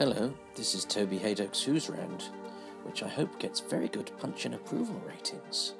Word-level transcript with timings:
Hello, 0.00 0.34
this 0.56 0.74
is 0.74 0.84
Toby 0.84 1.20
Hadoke's 1.20 1.62
Who's 1.62 1.88
Round, 1.88 2.24
which 2.82 3.04
I 3.04 3.08
hope 3.08 3.38
gets 3.38 3.60
very 3.60 3.86
good 3.86 4.10
punch 4.18 4.44
and 4.44 4.56
approval 4.56 5.00
ratings. 5.06 5.74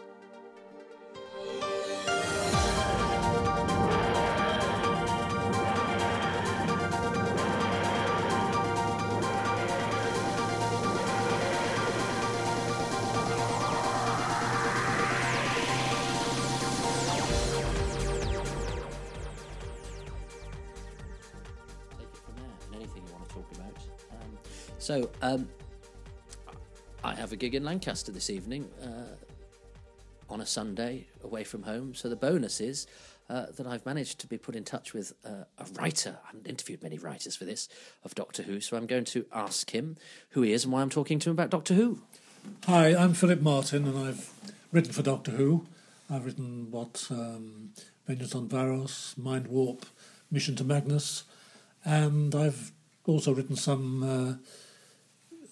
Um, 25.24 25.48
I 27.02 27.14
have 27.14 27.32
a 27.32 27.36
gig 27.36 27.54
in 27.54 27.64
Lancaster 27.64 28.12
this 28.12 28.28
evening 28.28 28.68
uh, 28.82 29.14
on 30.28 30.42
a 30.42 30.46
Sunday 30.46 31.06
away 31.22 31.44
from 31.44 31.62
home. 31.62 31.94
So 31.94 32.10
the 32.10 32.16
bonus 32.16 32.60
is 32.60 32.86
uh, 33.30 33.46
that 33.56 33.66
I've 33.66 33.86
managed 33.86 34.18
to 34.20 34.26
be 34.26 34.36
put 34.36 34.54
in 34.54 34.64
touch 34.64 34.92
with 34.92 35.14
uh, 35.24 35.44
a 35.58 35.64
writer. 35.80 36.18
I 36.24 36.26
haven't 36.26 36.46
interviewed 36.46 36.82
many 36.82 36.98
writers 36.98 37.36
for 37.36 37.46
this 37.46 37.70
of 38.04 38.14
Doctor 38.14 38.42
Who, 38.42 38.60
so 38.60 38.76
I'm 38.76 38.86
going 38.86 39.06
to 39.06 39.24
ask 39.32 39.70
him 39.70 39.96
who 40.30 40.42
he 40.42 40.52
is 40.52 40.64
and 40.64 40.72
why 40.74 40.82
I'm 40.82 40.90
talking 40.90 41.18
to 41.20 41.30
him 41.30 41.34
about 41.34 41.48
Doctor 41.48 41.72
Who. 41.72 42.00
Hi, 42.66 42.94
I'm 42.94 43.14
Philip 43.14 43.40
Martin, 43.40 43.86
and 43.86 43.98
I've 43.98 44.30
written 44.72 44.92
for 44.92 45.02
Doctor 45.02 45.30
Who. 45.30 45.66
I've 46.10 46.26
written 46.26 46.70
what 46.70 47.06
um, 47.10 47.70
Vengeance 48.06 48.34
on 48.34 48.46
Varos, 48.46 49.16
Mind 49.16 49.46
Warp, 49.46 49.86
Mission 50.30 50.54
to 50.56 50.64
Magnus, 50.64 51.24
and 51.82 52.34
I've 52.34 52.72
also 53.06 53.32
written 53.32 53.56
some 53.56 54.02
uh, 54.02 54.34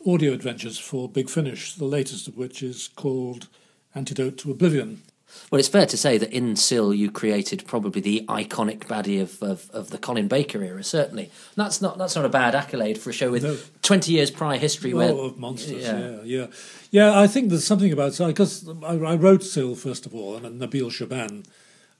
audio 0.06 0.33
adventures 0.33 0.78
for 0.78 1.08
Big 1.08 1.31
Finish. 1.31 1.75
The 1.75 1.84
latest 1.84 2.28
of 2.28 2.36
which 2.36 2.62
is 2.62 2.89
called 2.89 3.48
Antidote 3.95 4.39
to 4.39 4.50
Oblivion. 4.50 5.03
Well, 5.50 5.59
it's 5.59 5.69
fair 5.69 5.86
to 5.86 5.97
say 5.97 6.19
that 6.19 6.31
in 6.31 6.56
Sil 6.61 6.92
you 6.92 7.11
created 7.11 7.67
probably 7.67 8.03
the 8.03 8.25
iconic 8.28 8.81
baddie 8.81 9.20
of, 9.20 9.42
of, 9.42 9.70
of 9.70 9.91
the 9.91 9.98
Colin 9.98 10.28
Baker 10.28 10.62
era, 10.62 10.84
certainly. 10.84 11.31
That's 11.56 11.81
not 11.81 11.97
that's 11.97 12.14
not 12.17 12.25
a 12.25 12.28
bad 12.28 12.55
accolade 12.55 12.98
for 12.98 13.11
a 13.11 13.12
show 13.14 13.31
with 13.31 13.42
No. 13.42 13.56
20 13.83 14.12
years 14.12 14.31
prior 14.31 14.59
history 14.59 14.92
where... 14.92 15.11
Oh, 15.11 15.20
of 15.20 15.39
monsters, 15.39 15.83
Yeah. 15.83 15.98
yeah. 15.98 16.20
yeah, 16.25 16.47
yeah, 16.91 17.19
I 17.19 17.27
think 17.27 17.48
there's 17.48 17.66
something 17.66 17.92
about 17.92 18.19
because 18.19 18.69
I, 18.84 18.94
I 18.94 19.14
wrote 19.14 19.42
Sil 19.42 19.75
first 19.75 20.05
of 20.05 20.14
all, 20.14 20.37
and 20.37 20.61
Nabil 20.61 20.91
Shaban 20.91 21.44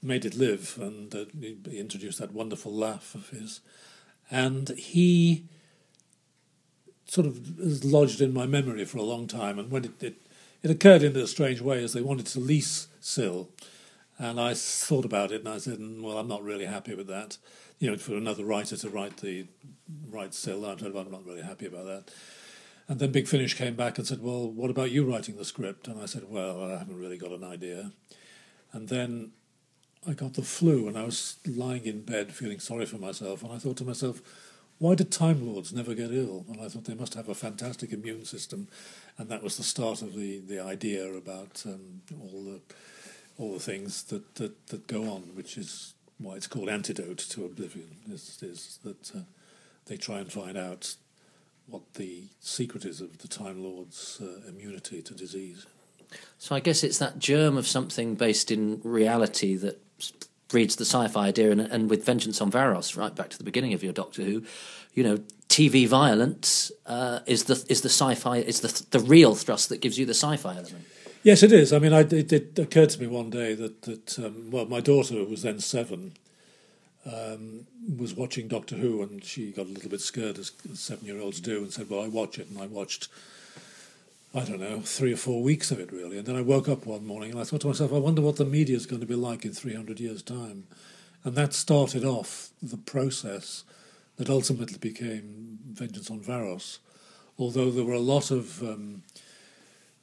made 0.03 0.25
it 0.25 0.35
live, 0.35 0.77
and 0.79 1.13
uh, 1.15 1.25
he 1.39 1.57
he 1.69 1.79
introduced 1.79 2.19
that 2.19 2.33
wonderful 2.33 2.71
laugh 2.73 3.15
of 3.15 3.29
his, 3.29 3.61
and 4.29 4.69
he 4.69 5.45
sort 7.13 7.27
of 7.27 7.59
is 7.59 7.85
lodged 7.85 8.21
in 8.21 8.33
my 8.33 8.47
memory 8.47 8.85
for 8.85 8.97
a 8.97 9.03
long 9.03 9.27
time. 9.27 9.59
And 9.59 9.69
when 9.69 9.85
it 9.85 10.01
it, 10.01 10.15
it 10.63 10.71
occurred 10.71 11.03
in 11.03 11.15
a 11.15 11.27
strange 11.27 11.61
way, 11.61 11.83
as 11.83 11.93
they 11.93 12.01
wanted 12.01 12.25
to 12.27 12.39
lease 12.39 12.87
Sil, 13.05 13.53
and 14.17 14.39
I 14.39 14.55
thought 14.55 15.05
about 15.05 15.31
it, 15.31 15.41
and 15.41 15.49
I 15.49 15.59
said, 15.59 15.77
"Mm, 15.77 16.01
well, 16.01 16.17
I'm 16.17 16.27
not 16.27 16.41
really 16.41 16.65
happy 16.65 16.95
with 16.95 17.07
that. 17.07 17.37
You 17.77 17.91
know, 17.91 17.97
for 17.97 18.15
another 18.15 18.43
writer 18.43 18.75
to 18.77 18.89
write 18.89 19.17
the 19.17 19.45
write 20.09 20.33
Sil, 20.33 20.65
I'm 20.65 21.11
not 21.11 21.25
really 21.25 21.43
happy 21.43 21.67
about 21.67 21.85
that. 21.85 22.03
And 22.87 22.99
then 22.99 23.11
Big 23.11 23.27
Finish 23.27 23.53
came 23.53 23.75
back 23.75 23.97
and 23.97 24.07
said, 24.07 24.21
Well, 24.21 24.49
what 24.49 24.71
about 24.71 24.91
you 24.91 25.05
writing 25.05 25.37
the 25.37 25.45
script? 25.45 25.87
And 25.87 26.01
I 26.01 26.07
said, 26.07 26.23
Well, 26.27 26.63
I 26.63 26.77
haven't 26.79 26.99
really 26.99 27.17
got 27.17 27.31
an 27.31 27.43
idea. 27.43 27.91
And 28.71 28.89
then 28.89 29.33
I 30.07 30.13
got 30.13 30.33
the 30.33 30.41
flu 30.41 30.87
and 30.87 30.97
I 30.97 31.03
was 31.03 31.37
lying 31.45 31.85
in 31.85 32.01
bed 32.01 32.33
feeling 32.33 32.59
sorry 32.59 32.87
for 32.87 32.97
myself. 32.97 33.43
And 33.43 33.51
I 33.51 33.57
thought 33.57 33.77
to 33.77 33.85
myself, 33.85 34.21
Why 34.79 34.95
did 34.95 35.11
Time 35.11 35.47
Lords 35.47 35.71
never 35.71 35.93
get 35.93 36.11
ill? 36.11 36.45
And 36.49 36.59
I 36.59 36.67
thought 36.67 36.85
they 36.85 36.95
must 36.95 37.13
have 37.13 37.29
a 37.29 37.35
fantastic 37.35 37.93
immune 37.93 38.25
system. 38.25 38.67
And 39.17 39.29
that 39.29 39.43
was 39.43 39.57
the 39.57 39.63
start 39.63 40.01
of 40.01 40.15
the, 40.15 40.39
the 40.39 40.59
idea 40.59 41.11
about 41.13 41.63
um, 41.65 42.01
all 42.19 42.43
the 42.43 42.59
all 43.37 43.53
the 43.53 43.59
things 43.59 44.03
that, 44.03 44.35
that, 44.35 44.67
that 44.67 44.87
go 44.87 45.03
on, 45.03 45.21
which 45.33 45.57
is 45.57 45.93
why 46.19 46.35
it's 46.35 46.47
called 46.47 46.69
Antidote 46.69 47.17
to 47.17 47.45
Oblivion, 47.45 47.89
is, 48.09 48.37
is 48.41 48.79
that 48.83 49.15
uh, 49.15 49.19
they 49.85 49.97
try 49.97 50.19
and 50.19 50.31
find 50.31 50.57
out 50.57 50.95
what 51.67 51.95
the 51.95 52.25
secret 52.39 52.85
is 52.85 53.01
of 53.01 53.17
the 53.19 53.27
Time 53.27 53.63
Lord's 53.63 54.21
uh, 54.21 54.47
immunity 54.47 55.01
to 55.01 55.13
disease. 55.13 55.65
So 56.37 56.55
I 56.55 56.59
guess 56.59 56.83
it's 56.83 56.99
that 56.99 57.17
germ 57.17 57.57
of 57.57 57.65
something 57.65 58.15
based 58.15 58.51
in 58.51 58.79
reality 58.83 59.55
that 59.55 59.81
breeds 60.53 60.75
the 60.75 60.85
sci-fi 60.85 61.27
idea, 61.29 61.51
and, 61.51 61.59
and 61.59 61.89
with 61.89 62.05
Vengeance 62.05 62.39
on 62.39 62.51
Varos, 62.51 62.95
right 62.95 63.15
back 63.15 63.29
to 63.31 63.39
the 63.39 63.43
beginning 63.43 63.73
of 63.73 63.83
your 63.83 63.91
Doctor 63.91 64.21
Who, 64.21 64.43
you 64.93 65.03
know, 65.03 65.17
TV 65.49 65.87
violence 65.87 66.71
uh, 66.85 67.19
is 67.25 67.45
the 67.45 67.55
is 67.69 67.81
the 67.81 67.89
sci-fi 67.89 68.37
is 68.37 68.61
the 68.61 68.97
the 68.97 69.03
real 69.03 69.33
thrust 69.33 69.69
that 69.69 69.81
gives 69.81 69.97
you 69.97 70.05
the 70.05 70.13
sci-fi 70.13 70.55
element. 70.55 70.85
Yes, 71.23 71.41
it 71.41 71.51
is. 71.51 71.73
I 71.73 71.79
mean, 71.79 71.91
I, 71.91 72.01
it, 72.01 72.31
it 72.31 72.59
occurred 72.59 72.91
to 72.91 73.01
me 73.01 73.07
one 73.07 73.31
day 73.31 73.55
that 73.55 73.81
that 73.81 74.19
um, 74.19 74.51
well, 74.51 74.65
my 74.67 74.79
daughter, 74.79 75.23
was 75.25 75.41
then 75.41 75.59
seven, 75.59 76.13
um, 77.11 77.65
was 77.97 78.13
watching 78.13 78.47
Doctor 78.47 78.75
Who, 78.75 79.01
and 79.01 79.23
she 79.23 79.51
got 79.51 79.65
a 79.65 79.69
little 79.69 79.89
bit 79.89 80.01
scared, 80.01 80.37
as 80.37 80.51
seven-year-olds 80.75 81.41
do, 81.41 81.63
and 81.63 81.73
said, 81.73 81.89
"Well, 81.89 82.03
I 82.03 82.07
watch 82.07 82.37
it," 82.37 82.47
and 82.49 82.59
I 82.61 82.67
watched. 82.67 83.07
I 84.35 84.43
don't 84.45 84.59
know, 84.59 84.81
three 84.81 85.13
or 85.13 85.17
four 85.17 85.43
weeks 85.43 85.69
of 85.69 85.79
it 85.79 85.91
really. 85.91 86.17
And 86.17 86.25
then 86.25 86.35
I 86.35 86.41
woke 86.41 86.67
up 86.67 86.85
one 86.85 87.05
morning 87.05 87.31
and 87.31 87.39
I 87.39 87.43
thought 87.43 87.61
to 87.61 87.67
myself, 87.67 87.93
I 87.93 87.99
wonder 87.99 88.21
what 88.21 88.37
the 88.37 88.45
media 88.45 88.75
is 88.75 88.87
going 88.87 89.01
to 89.01 89.07
be 89.07 89.15
like 89.15 89.45
in 89.45 89.53
300 89.53 89.99
years' 89.99 90.23
time. 90.23 90.65
And 91.23 91.35
that 91.35 91.53
started 91.53 92.03
off 92.03 92.49
the 92.61 92.77
process 92.77 93.63
that 94.17 94.29
ultimately 94.29 94.77
became 94.77 95.59
Vengeance 95.71 96.09
on 96.09 96.19
Varos. 96.19 96.79
Although 97.37 97.71
there 97.71 97.85
were 97.85 97.93
a 97.93 97.99
lot 97.99 98.31
of 98.31 98.61
um, 98.61 99.03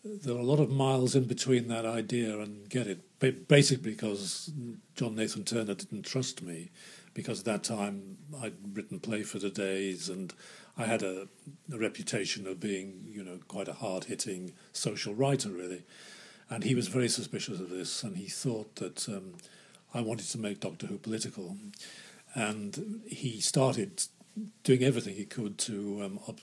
there 0.04 0.34
were 0.34 0.40
a 0.40 0.44
lot 0.44 0.60
of 0.60 0.70
miles 0.70 1.14
in 1.14 1.24
between 1.24 1.68
that 1.68 1.84
idea 1.84 2.38
and 2.38 2.68
get 2.68 2.86
it. 2.86 3.00
Ba- 3.18 3.32
Basically, 3.32 3.90
because 3.90 4.50
John 4.94 5.14
Nathan 5.14 5.44
Turner 5.44 5.74
didn't 5.74 6.06
trust 6.06 6.42
me, 6.42 6.70
because 7.14 7.40
at 7.40 7.44
that 7.46 7.64
time 7.64 8.16
I'd 8.42 8.54
written 8.72 8.98
Play 8.98 9.22
for 9.22 9.38
the 9.38 9.50
Days 9.50 10.08
and 10.08 10.32
I 10.76 10.84
had 10.84 11.02
a, 11.02 11.28
a 11.72 11.78
reputation 11.78 12.46
of 12.46 12.60
being, 12.60 13.04
you 13.10 13.22
know, 13.22 13.38
quite 13.48 13.68
a 13.68 13.74
hard-hitting 13.74 14.52
social 14.72 15.14
writer, 15.14 15.50
really. 15.50 15.82
And 16.48 16.64
he 16.64 16.74
was 16.74 16.88
very 16.88 17.08
suspicious 17.08 17.60
of 17.60 17.70
this, 17.70 18.02
and 18.02 18.16
he 18.16 18.26
thought 18.26 18.76
that 18.76 19.08
um, 19.08 19.34
I 19.94 20.00
wanted 20.00 20.26
to 20.30 20.38
make 20.38 20.60
Doctor 20.60 20.86
Who 20.86 20.98
political, 20.98 21.56
and 22.34 23.02
he 23.06 23.40
started 23.40 24.02
doing 24.64 24.82
everything 24.82 25.14
he 25.14 25.26
could 25.26 25.58
to 25.58 26.02
um, 26.02 26.20
ob- 26.28 26.40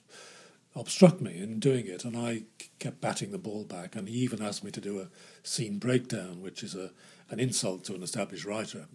obstruct 0.75 1.21
me 1.21 1.37
in 1.37 1.59
doing 1.59 1.87
it, 1.87 2.05
and 2.05 2.15
I 2.15 2.43
kept 2.79 3.01
batting 3.01 3.31
the 3.31 3.37
ball 3.37 3.63
back. 3.63 3.95
And 3.95 4.07
he 4.07 4.15
even 4.19 4.41
asked 4.41 4.63
me 4.63 4.71
to 4.71 4.81
do 4.81 4.99
a 4.99 5.09
scene 5.43 5.79
breakdown, 5.79 6.41
which 6.41 6.63
is 6.63 6.75
a 6.75 6.91
an 7.29 7.39
insult 7.39 7.83
to 7.85 7.95
an 7.95 8.03
established 8.03 8.45
writer. 8.45 8.85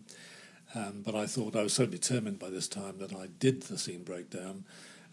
Um, 0.75 1.03
but 1.05 1.15
I 1.15 1.27
thought 1.27 1.55
I 1.55 1.63
was 1.63 1.75
so 1.75 1.85
determined 1.85 2.39
by 2.39 2.49
this 2.49 2.69
time 2.69 2.97
that 2.99 3.13
I 3.13 3.27
did 3.39 3.63
the 3.63 3.77
scene 3.77 4.05
breakdown, 4.05 4.65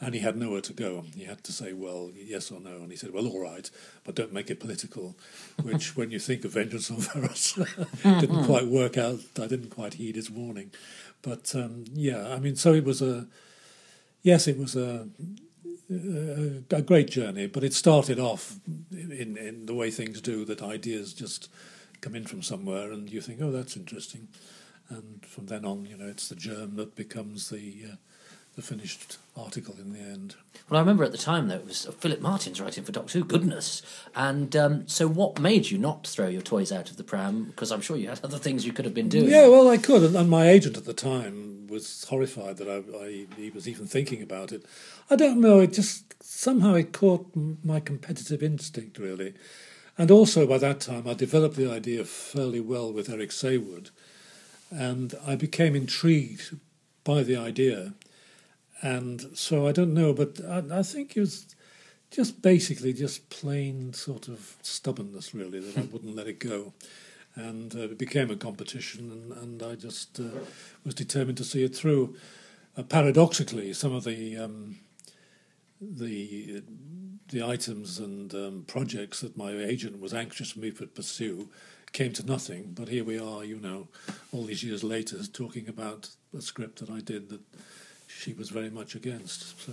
and 0.02 0.14
he 0.14 0.22
had 0.22 0.38
nowhere 0.38 0.62
to 0.62 0.74
go. 0.74 1.04
He 1.16 1.26
had 1.26 1.44
to 1.44 1.52
say, 1.52 1.74
well, 1.74 2.12
yes 2.16 2.52
or 2.52 2.60
no. 2.60 2.76
And 2.78 2.90
he 2.90 2.98
said, 2.98 3.12
well, 3.12 3.28
all 3.28 3.42
right, 3.42 3.70
but 4.04 4.16
don't 4.16 4.34
make 4.34 4.50
it 4.50 4.60
political, 4.60 5.18
which, 5.62 5.96
when 5.98 6.12
you 6.12 6.20
think 6.20 6.46
of 6.46 6.52
Vengeance 6.52 6.90
on 6.90 6.98
Varos, 6.98 7.56
didn't 8.22 8.46
quite 8.46 8.68
work 8.68 8.98
out. 8.98 9.20
I 9.38 9.48
didn't 9.48 9.72
quite 9.72 9.96
heed 9.96 10.16
his 10.16 10.32
warning. 10.32 10.72
But 11.22 11.54
um, 11.54 11.84
yeah, 11.94 12.30
I 12.30 12.40
mean, 12.40 12.56
so 12.56 12.74
it 12.74 12.86
was 12.86 13.02
a, 13.02 13.28
yes, 14.22 14.48
it 14.48 14.58
was 14.58 14.76
a, 14.78 15.10
a, 15.92 16.76
a 16.76 16.82
great 16.82 17.10
journey, 17.10 17.48
but 17.48 17.64
it 17.64 17.74
started 17.74 18.20
off 18.20 18.56
in, 18.92 19.36
in 19.38 19.66
the 19.66 19.74
way 19.74 19.92
things 19.92 20.22
do, 20.22 20.46
that 20.46 20.62
ideas 20.62 21.14
just 21.14 21.50
come 22.00 22.16
in 22.16 22.26
from 22.26 22.42
somewhere 22.42 22.94
and 22.94 23.10
you 23.10 23.20
think, 23.20 23.42
oh, 23.42 23.52
that's 23.52 23.76
interesting. 23.76 24.30
And 24.90 25.26
from 25.26 25.48
then 25.48 25.66
on, 25.66 25.86
you 25.86 25.98
know, 25.98 26.08
it's 26.08 26.30
the 26.30 26.36
germ 26.36 26.78
that 26.78 26.96
becomes 26.96 27.50
the 27.50 27.84
uh, 27.92 27.96
the 28.56 28.62
finished 28.62 29.18
article 29.38 29.76
in 29.80 29.94
the 29.94 30.00
end. 30.00 30.36
Well, 30.70 30.78
I 30.78 30.82
remember 30.82 31.04
at 31.04 31.12
the 31.12 31.18
time 31.18 31.48
though 31.48 31.56
it 31.56 31.66
was 31.66 31.86
Philip 32.00 32.22
Martin's 32.22 32.60
writing 32.60 32.84
for 32.84 32.92
Doctor 32.92 33.20
Who. 33.20 33.26
Goodness! 33.26 33.82
And 34.16 34.56
um, 34.56 34.88
so, 34.88 35.08
what 35.08 35.40
made 35.40 35.70
you 35.70 35.78
not 35.78 36.06
throw 36.06 36.28
your 36.28 36.42
toys 36.42 36.72
out 36.72 36.92
of 36.92 36.98
the 36.98 37.04
pram? 37.04 37.46
Because 37.46 37.72
I'm 37.72 37.82
sure 37.82 37.98
you 37.98 38.10
had 38.10 38.20
other 38.24 38.38
things 38.38 38.66
you 38.66 38.74
could 38.74 38.86
have 38.86 38.94
been 38.94 39.10
doing. 39.10 39.30
Yeah, 39.30 39.48
well, 39.48 39.68
I 39.70 39.78
could, 39.78 40.04
and, 40.04 40.16
and 40.16 40.30
my 40.30 40.50
agent 40.50 40.78
at 40.78 40.86
the 40.86 40.94
time 40.94 41.68
was 41.68 42.04
horrified 42.06 42.58
that 42.58 42.68
I, 42.68 43.06
I 43.06 43.26
he 43.38 43.50
was 43.50 43.68
even 43.68 43.88
thinking 43.88 44.22
about 44.22 44.52
it. 44.52 44.66
I 45.10 45.16
don't 45.16 45.40
know. 45.40 45.60
It 45.60 45.74
just 45.74 46.22
somehow 46.24 46.76
it 46.76 46.94
caught 46.94 47.30
my 47.64 47.80
competitive 47.80 48.44
instinct 48.44 48.98
really, 48.98 49.34
and 49.98 50.12
also 50.12 50.46
by 50.46 50.58
that 50.58 50.80
time 50.82 51.08
I 51.08 51.14
developed 51.14 51.56
the 51.56 51.72
idea 51.72 52.04
fairly 52.04 52.60
well 52.60 52.92
with 52.92 53.10
Eric 53.10 53.32
Saward, 53.32 53.92
and 54.70 55.16
I 55.26 55.36
became 55.36 55.76
intrigued 55.76 56.58
by 57.04 57.24
the 57.24 57.38
idea, 57.38 57.94
and 58.82 59.26
so 59.34 59.68
I 59.68 59.72
don't 59.72 59.94
know, 59.94 60.14
but 60.14 60.40
I, 60.46 60.80
I 60.80 60.84
think 60.84 61.16
it 61.16 61.20
was 61.20 61.56
just 62.12 62.42
basically 62.42 62.94
just 62.94 63.30
plain 63.30 63.94
sort 63.94 64.28
of 64.28 64.56
stubbornness 64.62 65.34
really 65.34 65.60
that 65.60 65.78
I 65.78 65.82
wouldn't 65.82 66.16
let 66.16 66.28
it 66.28 66.40
go 66.40 66.74
and 67.36 67.76
uh, 67.76 67.84
it 67.84 67.98
became 67.98 68.30
a 68.30 68.36
competition, 68.36 69.12
and, 69.12 69.32
and 69.32 69.64
I 69.64 69.76
just 69.76 70.20
uh, 70.20 70.24
was 70.84 70.96
determined 70.96 71.38
to 71.38 71.44
see 71.44 71.64
it 71.64 71.76
through. 71.76 72.16
Uh, 72.78 72.84
paradoxically, 72.84 73.74
some 73.74 73.94
of 73.94 74.04
the 74.04 74.38
um, 74.38 74.78
the 75.82 76.64
the 77.30 77.44
items 77.44 78.00
and 78.00 78.34
um, 78.34 78.66
projects 78.68 79.22
that 79.22 79.38
my 79.38 79.52
agent 79.52 80.00
was 80.02 80.14
anxious 80.14 80.52
for 80.52 80.60
me 80.60 80.72
to 80.72 80.88
pursue 80.88 81.50
came 81.92 82.12
to 82.14 82.26
nothing. 82.26 82.74
But 82.76 82.90
here 82.90 83.04
we 83.04 83.20
are, 83.20 83.44
you 83.44 83.60
know, 83.60 83.88
all 84.32 84.46
these 84.46 84.64
years 84.64 84.84
later, 84.84 85.18
talking 85.24 85.68
about 85.68 86.10
a 86.38 86.42
script 86.42 86.80
that 86.80 86.90
I 86.90 87.00
did 87.00 87.30
that 87.30 87.42
she 88.20 88.34
was 88.34 88.50
very 88.50 88.70
much 88.70 88.96
against. 88.96 89.66
So. 89.66 89.72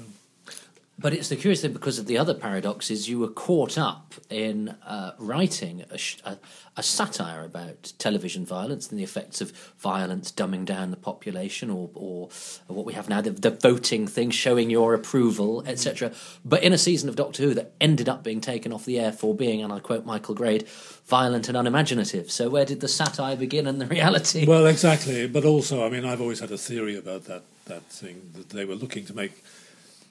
But 0.98 1.12
it's 1.12 1.28
the 1.28 1.36
curious 1.36 1.60
thing 1.60 1.74
because 1.74 1.98
of 1.98 2.06
the 2.06 2.16
other 2.16 2.32
paradox 2.32 2.90
is 2.90 3.06
You 3.06 3.18
were 3.18 3.28
caught 3.28 3.76
up 3.76 4.14
in 4.30 4.70
uh, 4.86 5.12
writing 5.18 5.84
a, 5.90 5.98
sh- 5.98 6.18
a, 6.24 6.38
a, 6.74 6.82
satire 6.82 7.44
about 7.44 7.92
television 7.98 8.46
violence 8.46 8.88
and 8.88 8.98
the 8.98 9.04
effects 9.04 9.42
of 9.42 9.50
violence 9.76 10.32
dumbing 10.32 10.64
down 10.64 10.90
the 10.90 10.96
population, 10.96 11.68
or, 11.68 11.90
or, 11.92 12.30
what 12.68 12.86
we 12.86 12.94
have 12.94 13.10
now 13.10 13.20
the, 13.20 13.30
the 13.30 13.50
voting 13.50 14.06
thing, 14.06 14.30
showing 14.30 14.70
your 14.70 14.94
approval, 14.94 15.62
etc. 15.66 16.12
But 16.46 16.62
in 16.62 16.72
a 16.72 16.78
season 16.78 17.10
of 17.10 17.16
Doctor 17.16 17.42
Who 17.42 17.52
that 17.54 17.72
ended 17.78 18.08
up 18.08 18.22
being 18.22 18.40
taken 18.40 18.72
off 18.72 18.86
the 18.86 18.98
air 18.98 19.12
for 19.12 19.34
being, 19.34 19.62
and 19.62 19.72
I 19.72 19.80
quote 19.80 20.06
Michael 20.06 20.34
Grade, 20.34 20.66
violent 21.04 21.48
and 21.48 21.58
unimaginative. 21.58 22.30
So 22.30 22.48
where 22.48 22.64
did 22.64 22.80
the 22.80 22.88
satire 22.88 23.36
begin 23.36 23.66
and 23.66 23.82
the 23.82 23.86
reality? 23.98 24.46
Well, 24.46 24.64
exactly. 24.64 25.26
But 25.28 25.44
also, 25.44 25.84
I 25.84 25.90
mean, 25.90 26.06
I've 26.06 26.22
always 26.22 26.40
had 26.40 26.52
a 26.52 26.58
theory 26.58 26.96
about 26.96 27.24
that 27.24 27.42
that 27.66 27.84
thing 27.84 28.30
that 28.34 28.50
they 28.50 28.64
were 28.64 28.74
looking 28.74 29.04
to 29.06 29.14
make 29.14 29.44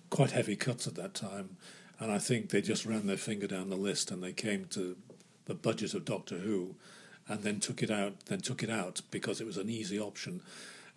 quite 0.10 0.32
heavy 0.32 0.56
cuts 0.56 0.88
at 0.88 0.96
that 0.96 1.14
time, 1.14 1.58
and 2.00 2.12
I 2.12 2.20
think 2.20 2.50
they 2.50 2.62
just 2.62 2.86
ran 2.86 3.08
their 3.08 3.18
finger 3.18 3.48
down 3.48 3.70
the 3.70 3.76
list 3.76 4.12
and 4.12 4.22
they 4.22 4.34
came 4.34 4.66
to 4.72 4.96
the 5.46 5.54
budget 5.54 5.94
of 5.94 6.06
Doctor 6.06 6.38
Who, 6.40 6.76
and 7.28 7.44
then 7.44 7.60
took 7.60 7.82
it 7.82 7.92
out. 7.92 8.26
Then 8.26 8.40
took 8.40 8.64
it 8.64 8.70
out 8.70 9.02
because 9.12 9.42
it 9.42 9.48
was 9.48 9.58
an 9.58 9.70
easy 9.70 10.00
option. 10.00 10.42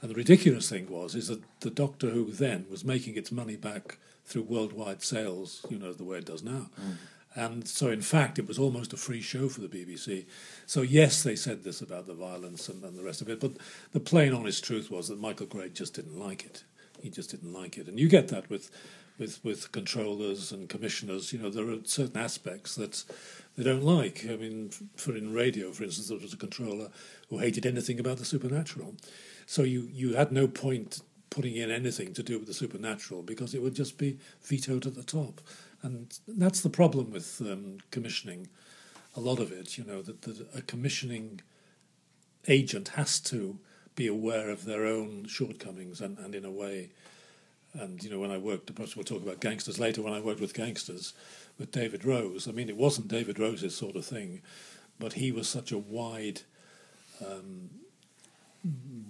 And 0.00 0.10
the 0.10 0.14
ridiculous 0.14 0.68
thing 0.68 0.88
was 0.88 1.14
is 1.14 1.28
that 1.28 1.42
the 1.60 1.70
Doctor 1.70 2.10
Who 2.10 2.30
then 2.30 2.66
was 2.70 2.84
making 2.84 3.16
its 3.16 3.32
money 3.32 3.56
back 3.56 3.98
through 4.24 4.42
worldwide 4.42 5.02
sales, 5.02 5.64
you 5.70 5.78
know, 5.78 5.92
the 5.92 6.04
way 6.04 6.18
it 6.18 6.26
does 6.26 6.42
now. 6.42 6.70
Mm. 6.80 6.96
And 7.34 7.68
so, 7.68 7.88
in 7.88 8.00
fact, 8.00 8.38
it 8.38 8.48
was 8.48 8.58
almost 8.58 8.92
a 8.92 8.96
free 8.96 9.20
show 9.20 9.48
for 9.48 9.60
the 9.60 9.68
BBC. 9.68 10.26
So, 10.66 10.82
yes, 10.82 11.22
they 11.22 11.36
said 11.36 11.62
this 11.62 11.80
about 11.80 12.06
the 12.06 12.14
violence 12.14 12.68
and, 12.68 12.82
and 12.82 12.96
the 12.96 13.04
rest 13.04 13.20
of 13.20 13.28
it, 13.28 13.38
but 13.38 13.52
the 13.92 14.00
plain, 14.00 14.32
honest 14.32 14.64
truth 14.64 14.90
was 14.90 15.08
that 15.08 15.20
Michael 15.20 15.46
Grade 15.46 15.74
just 15.74 15.94
didn't 15.94 16.18
like 16.18 16.44
it. 16.44 16.64
He 17.00 17.10
just 17.10 17.30
didn't 17.30 17.52
like 17.52 17.78
it. 17.78 17.86
And 17.86 17.98
you 17.98 18.08
get 18.08 18.28
that 18.28 18.50
with 18.50 18.70
with 19.18 19.44
with 19.44 19.72
controllers 19.72 20.52
and 20.52 20.68
commissioners. 20.68 21.32
You 21.32 21.40
know, 21.40 21.50
there 21.50 21.68
are 21.68 21.78
certain 21.84 22.20
aspects 22.20 22.74
that 22.76 23.04
they 23.56 23.64
don't 23.64 23.84
like. 23.84 24.24
I 24.28 24.36
mean, 24.36 24.70
for 24.96 25.16
in 25.16 25.32
radio, 25.32 25.72
for 25.72 25.84
instance, 25.84 26.08
there 26.08 26.18
was 26.18 26.32
a 26.32 26.38
controller 26.38 26.88
who 27.28 27.38
hated 27.38 27.66
anything 27.66 28.00
about 28.00 28.18
the 28.18 28.24
supernatural. 28.24 28.94
So 29.46 29.62
you 29.62 29.88
you 29.92 30.14
had 30.14 30.32
no 30.32 30.46
point 30.46 31.02
putting 31.30 31.56
in 31.56 31.70
anything 31.70 32.14
to 32.14 32.22
do 32.22 32.38
with 32.38 32.48
the 32.48 32.54
supernatural 32.54 33.22
because 33.22 33.54
it 33.54 33.62
would 33.62 33.74
just 33.74 33.98
be 33.98 34.18
vetoed 34.42 34.86
at 34.86 34.94
the 34.94 35.02
top, 35.02 35.40
and 35.82 36.18
that's 36.26 36.60
the 36.60 36.70
problem 36.70 37.10
with 37.10 37.40
um, 37.40 37.78
commissioning. 37.90 38.48
A 39.16 39.20
lot 39.20 39.38
of 39.38 39.52
it, 39.52 39.78
you 39.78 39.84
know, 39.84 40.02
that, 40.02 40.22
that 40.22 40.46
a 40.54 40.62
commissioning 40.62 41.40
agent 42.46 42.88
has 42.88 43.20
to 43.20 43.58
be 43.94 44.06
aware 44.06 44.50
of 44.50 44.64
their 44.64 44.86
own 44.86 45.26
shortcomings 45.26 46.00
and, 46.00 46.18
and 46.18 46.34
in 46.34 46.44
a 46.44 46.50
way 46.50 46.90
and 47.74 48.02
you 48.02 48.10
know, 48.10 48.18
when 48.18 48.30
I 48.30 48.38
worked, 48.38 48.74
perhaps 48.74 48.96
we'll 48.96 49.04
talk 49.04 49.22
about 49.22 49.40
gangsters 49.40 49.78
later. 49.78 50.02
When 50.02 50.12
I 50.12 50.20
worked 50.20 50.40
with 50.40 50.54
gangsters, 50.54 51.12
with 51.58 51.70
David 51.70 52.04
Rose, 52.04 52.48
I 52.48 52.52
mean, 52.52 52.68
it 52.68 52.76
wasn't 52.76 53.08
David 53.08 53.38
Rose's 53.38 53.76
sort 53.76 53.96
of 53.96 54.06
thing, 54.06 54.40
but 54.98 55.14
he 55.14 55.32
was 55.32 55.48
such 55.48 55.70
a 55.70 55.78
wide, 55.78 56.42
um, 57.24 57.70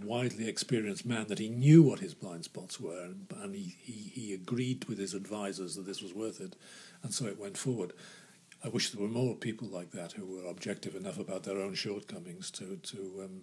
widely 0.02 0.48
experienced 0.48 1.06
man 1.06 1.26
that 1.28 1.38
he 1.38 1.48
knew 1.48 1.82
what 1.82 2.00
his 2.00 2.14
blind 2.14 2.44
spots 2.44 2.78
were, 2.80 3.02
and, 3.02 3.26
and 3.36 3.54
he, 3.54 3.76
he, 3.80 3.92
he 3.92 4.34
agreed 4.34 4.84
with 4.86 4.98
his 4.98 5.14
advisors 5.14 5.76
that 5.76 5.86
this 5.86 6.02
was 6.02 6.14
worth 6.14 6.40
it, 6.40 6.56
and 7.02 7.12
so 7.12 7.26
it 7.26 7.38
went 7.38 7.56
forward. 7.56 7.92
I 8.64 8.68
wish 8.68 8.90
there 8.90 9.02
were 9.02 9.08
more 9.08 9.36
people 9.36 9.68
like 9.68 9.92
that 9.92 10.12
who 10.12 10.26
were 10.26 10.48
objective 10.48 10.96
enough 10.96 11.18
about 11.18 11.44
their 11.44 11.58
own 11.58 11.74
shortcomings 11.74 12.50
to 12.52 12.76
to 12.76 13.22
um, 13.24 13.40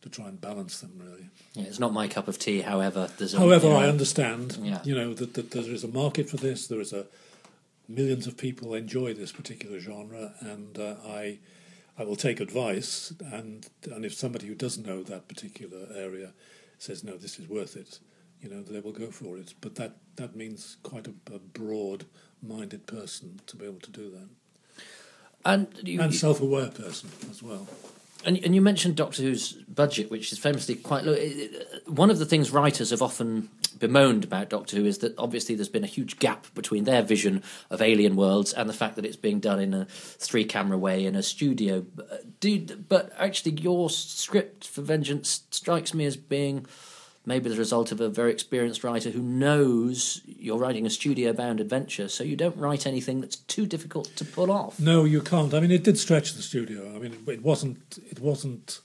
to 0.00 0.08
try 0.08 0.26
and 0.28 0.40
balance 0.40 0.80
them 0.80 0.92
really. 0.96 1.28
Yeah, 1.52 1.64
it's 1.64 1.78
not 1.78 1.92
my 1.92 2.08
cup 2.08 2.28
of 2.28 2.38
tea. 2.38 2.62
However, 2.62 3.10
there's 3.18 3.34
a, 3.34 3.38
however 3.38 3.68
I 3.68 3.88
understand. 3.88 4.58
Yeah. 4.60 4.80
you 4.84 4.94
know 4.94 5.12
that, 5.14 5.34
that 5.34 5.50
there 5.50 5.62
is 5.62 5.84
a 5.84 5.88
market 5.88 6.30
for 6.30 6.38
this. 6.38 6.66
There 6.66 6.80
is 6.80 6.92
a 6.92 7.06
millions 7.88 8.26
of 8.26 8.36
people 8.36 8.74
enjoy 8.74 9.12
this 9.12 9.32
particular 9.32 9.78
genre, 9.80 10.34
and 10.40 10.78
uh, 10.78 10.94
I 11.06 11.38
I 11.98 12.04
will 12.04 12.16
take 12.16 12.40
advice. 12.40 13.12
And 13.32 13.68
and 13.90 14.04
if 14.04 14.14
somebody 14.14 14.46
who 14.46 14.54
doesn't 14.54 14.86
know 14.86 15.02
that 15.02 15.28
particular 15.28 15.86
area 15.94 16.32
says 16.78 17.04
no, 17.04 17.16
this 17.16 17.38
is 17.38 17.48
worth 17.48 17.76
it, 17.76 18.00
you 18.40 18.48
know 18.48 18.62
they 18.62 18.80
will 18.80 18.92
go 18.92 19.10
for 19.10 19.36
it. 19.36 19.54
But 19.60 19.76
that 19.76 19.96
that 20.16 20.36
means 20.36 20.76
quite 20.82 21.06
a, 21.06 21.14
a 21.32 21.38
broad-minded 21.38 22.86
person 22.86 23.40
to 23.46 23.56
be 23.56 23.64
able 23.66 23.80
to 23.80 23.90
do 23.90 24.10
that. 24.10 24.28
And, 25.46 25.68
you, 25.82 26.00
and 26.00 26.14
self-aware 26.14 26.70
person 26.70 27.10
as 27.30 27.42
well. 27.42 27.68
And, 28.24 28.42
and 28.44 28.54
you 28.54 28.60
mentioned 28.60 28.96
Doctor 28.96 29.22
Who's 29.22 29.52
budget, 29.52 30.10
which 30.10 30.32
is 30.32 30.38
famously 30.38 30.76
quite 30.76 31.04
low. 31.04 31.16
One 31.86 32.10
of 32.10 32.18
the 32.18 32.26
things 32.26 32.50
writers 32.50 32.90
have 32.90 33.02
often 33.02 33.50
bemoaned 33.78 34.24
about 34.24 34.48
Doctor 34.48 34.76
Who 34.76 34.84
is 34.84 34.98
that 34.98 35.14
obviously 35.18 35.54
there's 35.54 35.68
been 35.68 35.84
a 35.84 35.88
huge 35.88 36.18
gap 36.18 36.46
between 36.54 36.84
their 36.84 37.02
vision 37.02 37.42
of 37.70 37.82
alien 37.82 38.16
worlds 38.16 38.52
and 38.52 38.68
the 38.68 38.74
fact 38.74 38.96
that 38.96 39.04
it's 39.04 39.16
being 39.16 39.40
done 39.40 39.60
in 39.60 39.74
a 39.74 39.84
three 39.86 40.44
camera 40.44 40.78
way 40.78 41.04
in 41.04 41.14
a 41.14 41.22
studio. 41.22 41.84
Uh, 41.98 42.16
but 42.88 43.12
actually, 43.18 43.52
your 43.52 43.90
script 43.90 44.66
for 44.66 44.82
Vengeance 44.82 45.42
strikes 45.50 45.92
me 45.92 46.04
as 46.04 46.16
being 46.16 46.66
maybe 47.26 47.48
the 47.48 47.56
result 47.56 47.92
of 47.92 48.00
a 48.00 48.08
very 48.08 48.30
experienced 48.32 48.84
writer 48.84 49.10
who 49.10 49.22
knows 49.22 50.20
you're 50.26 50.58
writing 50.58 50.86
a 50.86 50.90
studio 50.90 51.32
bound 51.32 51.60
adventure, 51.60 52.08
so 52.08 52.24
you 52.24 52.36
don't 52.36 52.56
write 52.56 52.86
anything 52.86 53.20
that's 53.20 53.36
too 53.36 53.66
difficult 53.66 54.06
to 54.16 54.24
pull 54.24 54.50
off. 54.50 54.78
No, 54.78 55.04
you 55.04 55.20
can't. 55.20 55.54
I 55.54 55.60
mean, 55.60 55.70
it 55.70 55.84
did 55.84 55.98
stretch 55.98 56.34
the 56.34 56.42
studio. 56.42 56.94
I 56.94 56.98
mean, 56.98 57.16
it, 57.26 57.42
wasn't. 57.42 57.98
It 58.10 58.20
wasn't. 58.20 58.80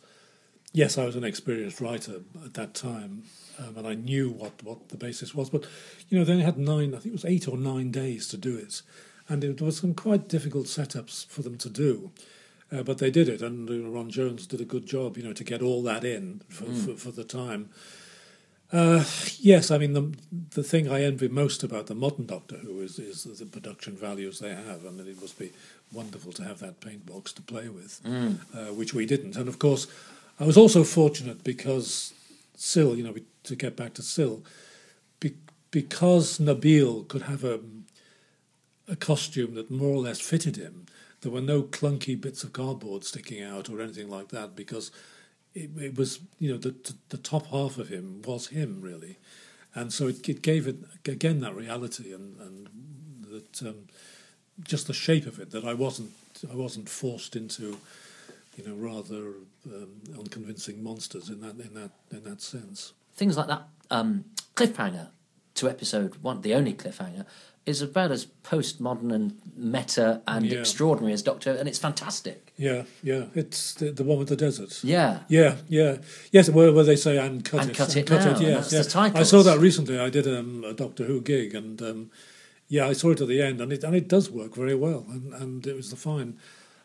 Yes, 0.72 0.98
I 0.98 1.06
was 1.06 1.16
an 1.16 1.24
experienced 1.24 1.82
writer 1.82 2.22
at 2.46 2.54
that 2.54 2.74
time, 2.74 3.24
um, 3.58 3.78
and 3.78 3.88
I 3.88 3.96
knew 3.96 4.30
what, 4.30 4.64
what 4.64 4.90
the 4.90 4.98
basis 4.98 5.34
was. 5.34 5.50
But 5.50 5.66
you 6.08 6.18
know, 6.18 6.24
they 6.24 6.34
only 6.34 6.46
had 6.46 6.58
nine. 6.58 6.94
I 6.94 7.00
think 7.00 7.08
it 7.08 7.24
was 7.24 7.26
eight 7.26 7.48
or 7.48 7.58
nine 7.58 7.92
days 7.92 8.28
to 8.30 8.38
do 8.38 8.56
it, 8.56 8.82
and 9.28 9.44
it 9.44 9.62
was 9.62 9.78
some 9.78 9.94
quite 9.94 10.28
difficult 10.28 10.68
setups 10.68 11.26
for 11.28 11.42
them 11.42 11.58
to 11.58 11.70
do. 11.70 12.12
Uh, 12.72 12.84
but 12.84 13.00
they 13.00 13.10
did 13.10 13.28
it, 13.28 13.42
and 13.42 13.68
Ron 13.92 14.12
Jones 14.12 14.46
did 14.46 14.62
a 14.62 14.66
good 14.66 14.86
job, 14.86 15.18
you 15.18 15.24
know, 15.24 15.34
to 15.34 15.44
get 15.44 15.64
all 15.64 15.82
that 15.82 16.04
in 16.04 16.44
for, 16.50 16.66
mm. 16.66 16.86
for, 16.86 16.96
for 16.96 17.12
the 17.12 17.24
time. 17.24 17.70
Uh, 18.72 19.04
yes, 19.40 19.72
I 19.72 19.80
mean 19.80 19.94
the 19.94 20.14
the 20.52 20.64
thing 20.64 20.92
I 20.92 21.04
envy 21.04 21.28
most 21.28 21.64
about 21.64 21.88
the 21.88 21.96
modern 21.96 22.28
Doctor 22.28 22.58
Who 22.58 22.82
is 22.82 23.00
is 23.00 23.24
the 23.24 23.46
production 23.46 23.96
values 23.96 24.40
they 24.40 24.54
have. 24.54 24.86
I 24.86 24.92
mean, 24.92 25.08
it 25.08 25.20
must 25.20 25.40
be 25.40 25.52
wonderful 25.92 26.32
to 26.34 26.44
have 26.44 26.60
that 26.60 26.80
paint 26.80 27.06
box 27.06 27.34
to 27.34 27.42
play 27.42 27.68
with, 27.70 28.00
mm. 28.04 28.38
uh, 28.54 28.74
which 28.74 28.94
we 28.94 29.08
didn't. 29.08 29.36
And 29.36 29.48
of 29.48 29.58
course, 29.58 29.88
I 30.40 30.46
was 30.46 30.56
also 30.56 30.84
fortunate 30.84 31.44
because 31.44 32.14
Sil, 32.54 32.94
you 32.96 33.04
know, 33.04 33.16
to 33.44 33.56
get 33.56 33.76
back 33.76 33.96
to 33.96 34.04
Sil, 34.06 34.46
be, 35.20 35.34
because 35.72 36.38
Nabil 36.38 37.08
could 37.08 37.24
have 37.24 37.44
a 37.44 37.60
a 38.88 38.96
costume 38.96 39.56
that 39.56 39.72
more 39.72 39.96
or 39.96 40.02
less 40.02 40.20
fitted 40.20 40.58
him. 40.58 40.86
There 41.22 41.32
were 41.32 41.42
no 41.42 41.64
clunky 41.64 42.20
bits 42.20 42.44
of 42.44 42.54
cardboard 42.54 43.04
sticking 43.04 43.44
out 43.44 43.70
or 43.70 43.82
anything 43.82 44.10
like 44.10 44.30
that 44.30 44.56
because 44.56 44.92
it, 45.54 45.70
it 45.78 45.98
was 45.98 46.20
you 46.40 46.52
know 46.52 46.58
the, 46.58 46.76
the 47.10 47.18
top 47.18 47.48
half 47.48 47.78
of 47.78 47.90
him 47.90 48.22
was 48.26 48.48
him 48.48 48.82
really, 48.82 49.18
and 49.76 49.92
so 49.92 50.08
it, 50.08 50.28
it 50.28 50.42
gave 50.42 50.68
it 50.68 50.78
again 51.06 51.42
that 51.42 51.56
reality 51.56 52.14
and 52.14 52.40
and 52.40 52.70
that 53.32 53.68
um, 53.68 53.88
just 54.64 54.88
the 54.88 54.94
shape 54.94 55.26
of 55.26 55.40
it 55.40 55.52
that 55.52 55.66
I 55.66 55.74
wasn't 55.74 56.12
I 56.52 56.56
wasn't 56.56 56.90
forced 56.90 57.36
into 57.36 57.78
you 58.56 58.68
know 58.68 58.76
rather 58.76 59.34
um, 59.66 60.02
unconvincing 60.18 60.84
monsters 60.84 61.30
in 61.30 61.42
that 61.42 61.60
in 61.60 61.74
that 61.74 61.92
in 62.12 62.24
that 62.24 62.42
sense. 62.42 62.94
Things 63.16 63.38
like 63.38 63.48
that 63.48 63.68
um, 63.92 64.26
cliffhanger 64.56 65.10
to 65.60 65.70
episode 65.70 66.16
one, 66.22 66.42
the 66.42 66.54
only 66.54 66.74
cliffhanger 66.74 67.26
is 67.66 67.82
about 67.82 68.12
as 68.12 68.26
postmodern 68.44 69.14
and 69.14 69.40
meta 69.56 70.22
and 70.28 70.46
yeah. 70.46 70.60
extraordinary 70.60 71.14
as 71.14 71.22
Doctor, 71.22 71.52
and 71.52 71.70
it's 71.70 71.78
fantastic. 71.78 72.52
Yeah, 72.58 72.84
yeah, 73.04 73.26
it's 73.36 73.76
the, 73.76 73.92
the, 73.92 74.04
one 74.04 74.18
with 74.18 74.30
the 74.30 74.36
desert. 74.36 74.84
Yeah, 74.84 75.20
yeah, 75.28 75.58
yeah. 75.68 75.98
Yes, 76.32 76.50
where, 76.50 76.74
where 76.74 76.84
they 76.84 76.96
say 76.96 77.18
and 77.18 77.46
cut 77.46 77.62
and 77.62 77.70
it, 77.72 77.78
cut 77.78 77.96
it, 77.96 78.08
cut 78.08 78.26
now, 78.26 78.32
it. 78.32 78.42
Yes, 78.42 78.74
yes. 78.74 78.96
I 78.96 79.24
saw 79.24 79.44
that 79.44 79.60
recently. 79.60 80.00
I 80.00 80.10
did 80.10 80.28
um, 80.28 80.64
a 80.66 80.74
Doctor 80.74 81.06
Who 81.06 81.22
gig, 81.22 81.54
and 81.54 81.82
um, 81.82 82.12
yeah, 82.68 82.88
I 82.88 82.94
saw 82.94 83.12
it 83.12 83.22
at 83.22 83.28
the 83.28 83.42
end, 83.42 83.62
and 83.62 83.72
it 83.72 83.84
and 83.84 83.96
it 83.96 84.08
does 84.08 84.32
work 84.32 84.56
very 84.56 84.76
well, 84.76 85.06
and 85.10 85.34
and 85.34 85.68
it 85.68 85.76
was 85.76 85.92
the 85.92 85.96
fine. 85.96 86.38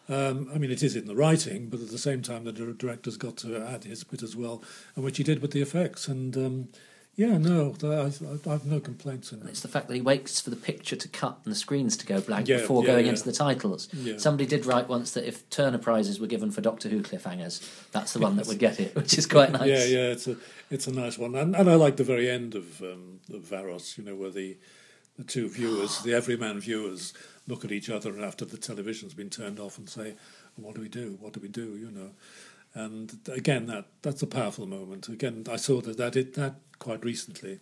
Um, 0.06 0.50
I 0.54 0.58
mean, 0.58 0.70
it 0.70 0.82
is 0.82 0.96
in 0.96 1.06
the 1.06 1.16
writing, 1.16 1.70
but 1.70 1.80
at 1.80 1.90
the 1.90 1.98
same 1.98 2.20
time, 2.20 2.44
the 2.44 2.52
director's 2.52 3.16
got 3.16 3.38
to 3.38 3.56
add 3.56 3.84
his 3.84 4.04
bit 4.04 4.22
as 4.22 4.36
well, 4.36 4.62
and 4.96 5.04
which 5.04 5.16
he 5.16 5.24
did 5.24 5.40
with 5.40 5.52
the 5.52 5.62
effects, 5.62 6.08
and 6.08 6.36
um, 6.36 6.68
yeah, 7.16 7.38
no, 7.38 7.74
I, 7.84 8.50
have 8.50 8.66
no 8.66 8.80
complaints 8.80 9.30
in 9.30 9.40
that. 9.40 9.48
It's 9.48 9.60
the 9.60 9.68
fact 9.68 9.86
that 9.86 9.94
he 9.94 10.00
waits 10.00 10.40
for 10.40 10.50
the 10.50 10.56
picture 10.56 10.96
to 10.96 11.08
cut 11.08 11.38
and 11.44 11.52
the 11.52 11.56
screens 11.56 11.96
to 11.98 12.06
go 12.06 12.20
blank 12.20 12.48
yeah, 12.48 12.56
before 12.56 12.82
yeah, 12.82 12.88
going 12.88 13.04
yeah. 13.06 13.12
into 13.12 13.22
the 13.22 13.32
titles. 13.32 13.88
Somebody 14.16 14.46
did 14.46 14.66
write 14.66 14.88
once 14.88 15.12
that 15.12 15.26
if 15.26 15.48
Turner 15.48 15.78
prizes 15.78 16.18
were 16.18 16.26
given 16.26 16.50
for 16.50 16.60
Doctor 16.60 16.88
Who 16.88 17.02
cliffhangers, 17.02 17.62
that's 17.92 18.14
the 18.14 18.18
one 18.18 18.36
that 18.36 18.48
would 18.48 18.58
get 18.58 18.80
it, 18.80 18.96
which 18.96 19.16
is 19.16 19.26
quite 19.26 19.52
nice. 19.52 19.68
yeah, 19.68 19.84
yeah, 19.84 20.10
it's 20.10 20.26
a 20.26 20.36
it's 20.70 20.88
a 20.88 20.92
nice 20.92 21.16
one, 21.16 21.36
and 21.36 21.54
and 21.54 21.70
I 21.70 21.74
like 21.76 21.96
the 21.96 22.04
very 22.04 22.28
end 22.28 22.56
of 22.56 22.82
um, 22.82 23.20
of 23.32 23.42
Varos, 23.42 23.96
you 23.96 24.02
know, 24.02 24.16
where 24.16 24.30
the 24.30 24.56
the 25.16 25.24
two 25.24 25.48
viewers, 25.48 26.00
the 26.02 26.14
everyman 26.14 26.58
viewers, 26.58 27.14
look 27.46 27.64
at 27.64 27.70
each 27.70 27.88
other 27.88 28.10
and 28.10 28.24
after 28.24 28.44
the 28.44 28.56
television's 28.56 29.14
been 29.14 29.30
turned 29.30 29.60
off 29.60 29.78
and 29.78 29.88
say, 29.88 30.14
"What 30.56 30.74
do 30.74 30.80
we 30.80 30.88
do? 30.88 31.16
What 31.20 31.32
do 31.32 31.40
we 31.40 31.48
do?" 31.48 31.76
You 31.76 31.92
know. 31.92 32.10
And 32.74 33.18
again, 33.28 33.66
that 33.66 33.86
that's 34.02 34.22
a 34.22 34.26
powerful 34.26 34.66
moment. 34.66 35.08
Again, 35.08 35.44
I 35.50 35.56
saw 35.56 35.80
that 35.82 35.96
that 35.96 36.16
it, 36.16 36.34
that 36.34 36.56
quite 36.78 37.04
recently, 37.04 37.60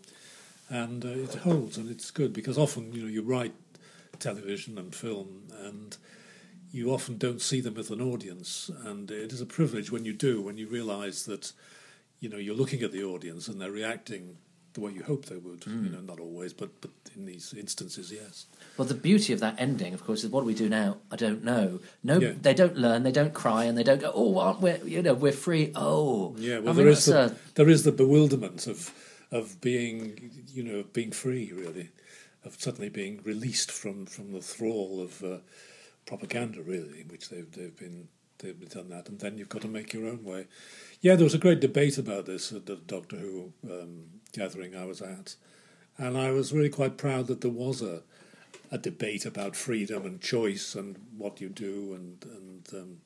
and 0.70 1.04
uh, 1.04 1.08
it 1.08 1.34
holds 1.34 1.76
and 1.76 1.90
it's 1.90 2.10
good 2.10 2.32
because 2.32 2.56
often 2.56 2.92
you 2.92 3.02
know 3.02 3.08
you 3.08 3.22
write 3.22 3.52
television 4.18 4.78
and 4.78 4.94
film 4.94 5.42
and 5.60 5.96
you 6.72 6.90
often 6.90 7.18
don't 7.18 7.42
see 7.42 7.60
them 7.60 7.74
with 7.74 7.90
an 7.90 8.00
audience, 8.00 8.70
and 8.84 9.10
it 9.10 9.32
is 9.32 9.42
a 9.42 9.46
privilege 9.46 9.92
when 9.92 10.06
you 10.06 10.14
do 10.14 10.40
when 10.40 10.56
you 10.56 10.66
realise 10.66 11.24
that 11.24 11.52
you 12.20 12.30
know 12.30 12.38
you're 12.38 12.56
looking 12.56 12.82
at 12.82 12.92
the 12.92 13.04
audience 13.04 13.48
and 13.48 13.60
they're 13.60 13.70
reacting 13.70 14.38
the 14.74 14.80
way 14.80 14.92
you 14.92 15.02
hope 15.02 15.26
they 15.26 15.36
would. 15.36 15.60
Mm. 15.60 15.84
You 15.84 15.90
know, 15.90 16.00
not 16.00 16.20
always, 16.20 16.52
but 16.52 16.80
but 16.80 16.90
in 17.14 17.26
these 17.26 17.54
instances, 17.56 18.12
yes. 18.12 18.46
Well, 18.76 18.86
the 18.86 18.94
beauty 18.94 19.32
of 19.32 19.40
that 19.40 19.56
ending, 19.58 19.94
of 19.94 20.04
course, 20.04 20.24
is 20.24 20.30
what 20.30 20.40
do 20.40 20.46
we 20.46 20.54
do 20.54 20.68
now? 20.68 20.98
I 21.10 21.16
don't 21.16 21.44
know. 21.44 21.80
No, 22.02 22.18
yeah. 22.18 22.32
they 22.40 22.54
don't 22.54 22.76
learn, 22.76 23.02
they 23.02 23.12
don't 23.12 23.34
cry, 23.34 23.64
and 23.64 23.76
they 23.76 23.82
don't 23.82 24.00
go, 24.00 24.12
"Oh, 24.14 24.38
aren't 24.38 24.60
we? 24.60 24.76
You 24.84 25.02
know, 25.02 25.14
we're 25.14 25.32
free." 25.32 25.72
Oh, 25.74 26.34
yeah. 26.38 26.58
Well, 26.58 26.70
I 26.70 26.72
there 26.72 26.84
mean, 26.84 26.92
is 26.92 27.04
the, 27.06 27.24
a... 27.24 27.34
there 27.54 27.68
is 27.68 27.84
the 27.84 27.92
bewilderment 27.92 28.66
of 28.66 28.92
of 29.30 29.60
being, 29.60 30.30
you 30.48 30.62
know, 30.62 30.84
being 30.92 31.10
free, 31.10 31.52
really, 31.52 31.90
of 32.44 32.60
suddenly 32.60 32.88
being 32.88 33.20
released 33.24 33.70
from 33.70 34.06
from 34.06 34.32
the 34.32 34.40
thrall 34.42 35.00
of 35.00 35.22
uh, 35.22 35.38
propaganda, 36.06 36.62
really, 36.62 37.00
in 37.00 37.08
which 37.08 37.28
they've 37.28 37.50
they've 37.52 37.76
been 37.76 38.08
they've 38.38 38.68
done 38.68 38.88
that, 38.90 39.08
and 39.08 39.20
then 39.20 39.38
you've 39.38 39.48
got 39.48 39.62
to 39.62 39.68
make 39.68 39.92
your 39.92 40.06
own 40.06 40.24
way. 40.24 40.46
Yeah, 41.00 41.14
there 41.14 41.24
was 41.24 41.34
a 41.34 41.38
great 41.38 41.60
debate 41.60 41.98
about 41.98 42.26
this 42.26 42.52
at 42.52 42.66
the 42.66 42.76
Doctor 42.76 43.16
Who 43.16 43.52
um, 43.68 44.04
gathering 44.32 44.76
I 44.76 44.84
was 44.84 45.00
at, 45.02 45.36
and 45.98 46.16
I 46.16 46.30
was 46.30 46.52
really 46.52 46.68
quite 46.68 46.96
proud 46.96 47.26
that 47.26 47.40
there 47.40 47.50
was 47.50 47.82
a 47.82 48.02
a 48.70 48.78
debate 48.78 49.26
about 49.26 49.54
freedom 49.54 50.06
and 50.06 50.18
choice 50.18 50.74
and 50.74 50.96
what 51.18 51.40
you 51.42 51.50
do 51.50 51.92
and 51.92 52.24
and 52.24 52.68
um, 52.72 52.96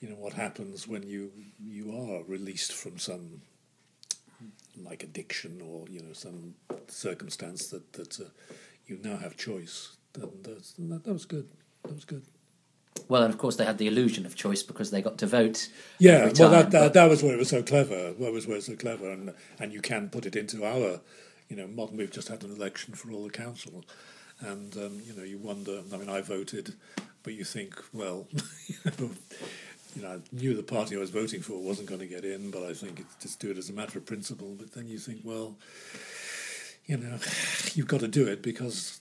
you 0.00 0.08
know 0.08 0.14
what 0.14 0.34
happens 0.34 0.86
when 0.86 1.02
you 1.02 1.32
you 1.58 1.90
are 1.90 2.22
released 2.22 2.72
from 2.72 2.98
some 2.98 3.42
like 4.84 5.02
addiction 5.02 5.60
or 5.60 5.86
you 5.88 6.00
know 6.00 6.12
some 6.12 6.54
circumstance 6.88 7.68
that 7.68 7.92
that 7.94 8.20
uh, 8.20 8.24
you 8.86 8.98
now 9.02 9.16
have 9.16 9.36
choice. 9.36 9.96
And 10.14 10.44
that, 10.44 11.04
that 11.04 11.12
was 11.12 11.24
good. 11.24 11.48
That 11.84 11.94
was 11.94 12.04
good. 12.04 12.24
Well, 13.10 13.24
and 13.24 13.34
of 13.34 13.38
course 13.40 13.56
they 13.56 13.64
had 13.64 13.78
the 13.78 13.88
illusion 13.88 14.24
of 14.24 14.36
choice 14.36 14.62
because 14.62 14.92
they 14.92 15.02
got 15.02 15.18
to 15.18 15.26
vote. 15.26 15.68
Yeah, 15.98 16.28
time, 16.28 16.32
well, 16.38 16.50
that, 16.50 16.70
that, 16.70 16.92
that 16.92 17.10
was 17.10 17.24
where 17.24 17.34
it 17.34 17.40
was 17.40 17.48
so 17.48 17.60
clever. 17.60 18.14
What 18.16 18.32
was 18.32 18.46
where 18.46 18.54
it 18.54 18.58
was 18.58 18.66
so 18.66 18.76
clever, 18.76 19.10
and 19.10 19.34
and 19.58 19.72
you 19.72 19.80
can 19.80 20.10
put 20.10 20.26
it 20.26 20.36
into 20.36 20.64
our, 20.64 21.00
you 21.48 21.56
know, 21.56 21.66
modern. 21.66 21.96
We've 21.96 22.08
just 22.08 22.28
had 22.28 22.44
an 22.44 22.52
election 22.52 22.94
for 22.94 23.10
all 23.10 23.24
the 23.24 23.30
council, 23.30 23.84
and 24.38 24.76
um, 24.76 25.02
you 25.04 25.12
know, 25.16 25.24
you 25.24 25.38
wonder. 25.38 25.82
I 25.92 25.96
mean, 25.96 26.08
I 26.08 26.20
voted, 26.20 26.74
but 27.24 27.34
you 27.34 27.42
think, 27.42 27.74
well, 27.92 28.28
you 28.68 28.76
know, 28.84 29.10
you 29.96 30.02
know, 30.02 30.08
I 30.08 30.18
knew 30.30 30.54
the 30.54 30.62
party 30.62 30.94
I 30.94 31.00
was 31.00 31.10
voting 31.10 31.42
for 31.42 31.60
wasn't 31.60 31.88
going 31.88 32.02
to 32.02 32.06
get 32.06 32.24
in, 32.24 32.52
but 32.52 32.62
I 32.62 32.74
think 32.74 33.00
it's 33.00 33.16
just 33.16 33.40
do 33.40 33.50
it 33.50 33.58
as 33.58 33.68
a 33.68 33.72
matter 33.72 33.98
of 33.98 34.06
principle. 34.06 34.54
But 34.56 34.74
then 34.74 34.86
you 34.86 35.00
think, 35.00 35.22
well, 35.24 35.56
you 36.86 36.96
know, 36.96 37.18
you've 37.74 37.88
got 37.88 38.00
to 38.02 38.08
do 38.08 38.28
it 38.28 38.40
because 38.40 39.00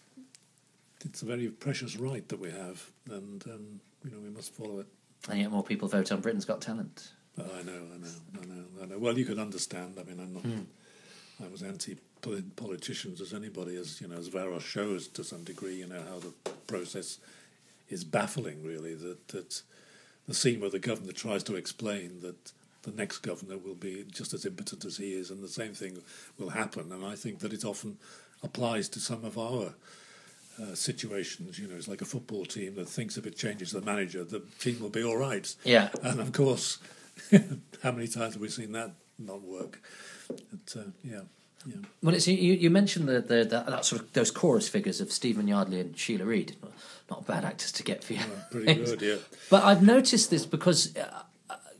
it's 1.06 1.22
a 1.22 1.25
very 1.25 1.50
precious 1.50 1.96
right 1.96 2.28
that 2.30 2.39
we 2.39 2.50
have, 2.50 2.89
and 3.08 3.44
um, 3.46 3.82
you 4.03 4.12
know 4.12 4.20
we 4.20 4.29
must 4.29 4.53
follow 4.53 4.79
it. 4.79 4.88
And 5.29 5.39
yet, 5.39 5.51
more 5.51 5.63
people 5.63 5.88
vote 5.88 6.12
on 6.12 6.22
Britain's 6.22 6.46
Got 6.46 6.62
Talent. 6.62 7.12
Oh, 7.38 7.44
I 7.58 7.63
know, 7.63 7.72
I 7.72 7.98
know, 7.98 8.41
I 8.41 8.46
know, 8.46 8.63
I 8.82 8.86
know. 8.86 8.98
Well, 8.98 9.18
you 9.18 9.25
can 9.25 9.39
understand. 9.39 9.98
I 10.00 10.03
mean, 10.03 10.20
I'm 10.20 10.34
not. 10.34 10.44
Mm. 10.44 10.65
I 11.44 11.48
was 11.48 11.63
anti 11.63 11.98
politicians 12.56 13.22
as 13.22 13.34
anybody, 13.34 13.77
as 13.77 14.01
you 14.01 14.08
know, 14.08 14.18
as 14.18 14.29
Varos 14.29 14.62
shows 14.62 15.08
to 15.10 15.24
some 15.24 15.44
degree. 15.44 15.75
You 15.75 15.88
know 15.88 16.01
how 16.10 16.20
the 16.20 16.34
process 16.68 17.20
is 17.89 18.03
baffling, 18.03 18.63
really. 18.63 18.94
That 18.96 19.27
that 19.29 19.62
the 20.27 20.34
scene 20.34 20.60
where 20.60 20.70
the 20.70 20.79
governor 20.79 21.12
tries 21.12 21.44
to 21.44 21.56
explain 21.56 22.20
that 22.22 22.51
the 22.84 22.91
next 22.91 23.20
governor 23.20 23.58
will 23.58 23.75
be 23.75 24.06
just 24.10 24.34
as 24.34 24.46
impotent 24.46 24.86
as 24.86 24.98
he 24.98 25.13
is, 25.13 25.32
and 25.32 25.44
the 25.44 25.48
same 25.48 25.74
thing 25.74 26.01
will 26.38 26.50
happen. 26.50 26.91
And 26.91 27.06
I 27.06 27.15
think 27.15 27.39
that 27.39 27.53
it 27.53 27.65
often 27.65 27.98
applies 28.44 28.89
to 28.89 29.00
some 29.00 29.25
of 29.25 29.38
our 29.38 29.74
uh, 30.62 30.75
situations. 30.75 31.60
You 31.60 31.68
know, 31.68 31.75
it's 31.75 31.88
like 31.88 32.01
a 32.01 32.06
football 32.06 32.46
team 32.46 32.75
that 32.75 32.88
thinks 32.88 33.18
if 33.18 33.25
it 33.25 33.38
changes 33.38 33.72
the 33.72 33.82
manager, 33.82 34.24
the 34.24 34.42
team 34.60 34.80
will 34.80 34.89
be 34.89 35.04
all 35.04 35.18
right. 35.18 35.54
Yeah. 35.63 35.89
And 36.04 36.20
of 36.20 36.32
course, 36.32 36.80
how 37.84 37.92
many 37.92 38.08
times 38.08 38.34
have 38.34 38.42
we 38.42 38.50
seen 38.50 38.72
that 38.74 38.92
not 39.18 39.42
work? 39.42 39.82
But, 40.28 40.80
uh, 40.80 40.84
yeah. 41.04 41.22
Yeah. 41.66 41.75
Well, 42.01 42.16
it's, 42.16 42.28
you, 42.28 42.54
you 42.54 42.70
mentioned 42.70 43.10
the, 43.10 43.20
the, 43.20 43.44
the, 43.44 43.63
that 43.68 43.84
sort 43.84 44.01
of 44.01 44.13
those 44.13 44.32
chorus 44.32 44.70
figures 44.70 45.01
of 45.01 45.12
Stephen 45.12 45.48
Yardley 45.48 45.82
and 45.82 45.98
Sheila 45.98 46.24
Reid. 46.25 46.56
Not, 46.62 46.72
not 47.10 47.28
bad 47.28 47.44
actors 47.44 47.74
to 47.74 47.84
get 47.84 48.04
for 48.04 48.13
you. 48.13 48.22
Oh, 48.24 48.46
pretty 48.50 48.74
good, 48.75 49.01
yeah. 49.01 49.16
But 49.50 49.63
I've 49.63 49.84
noticed 49.84 50.30
this 50.30 50.46
because 50.46 50.96
uh, 50.96 51.24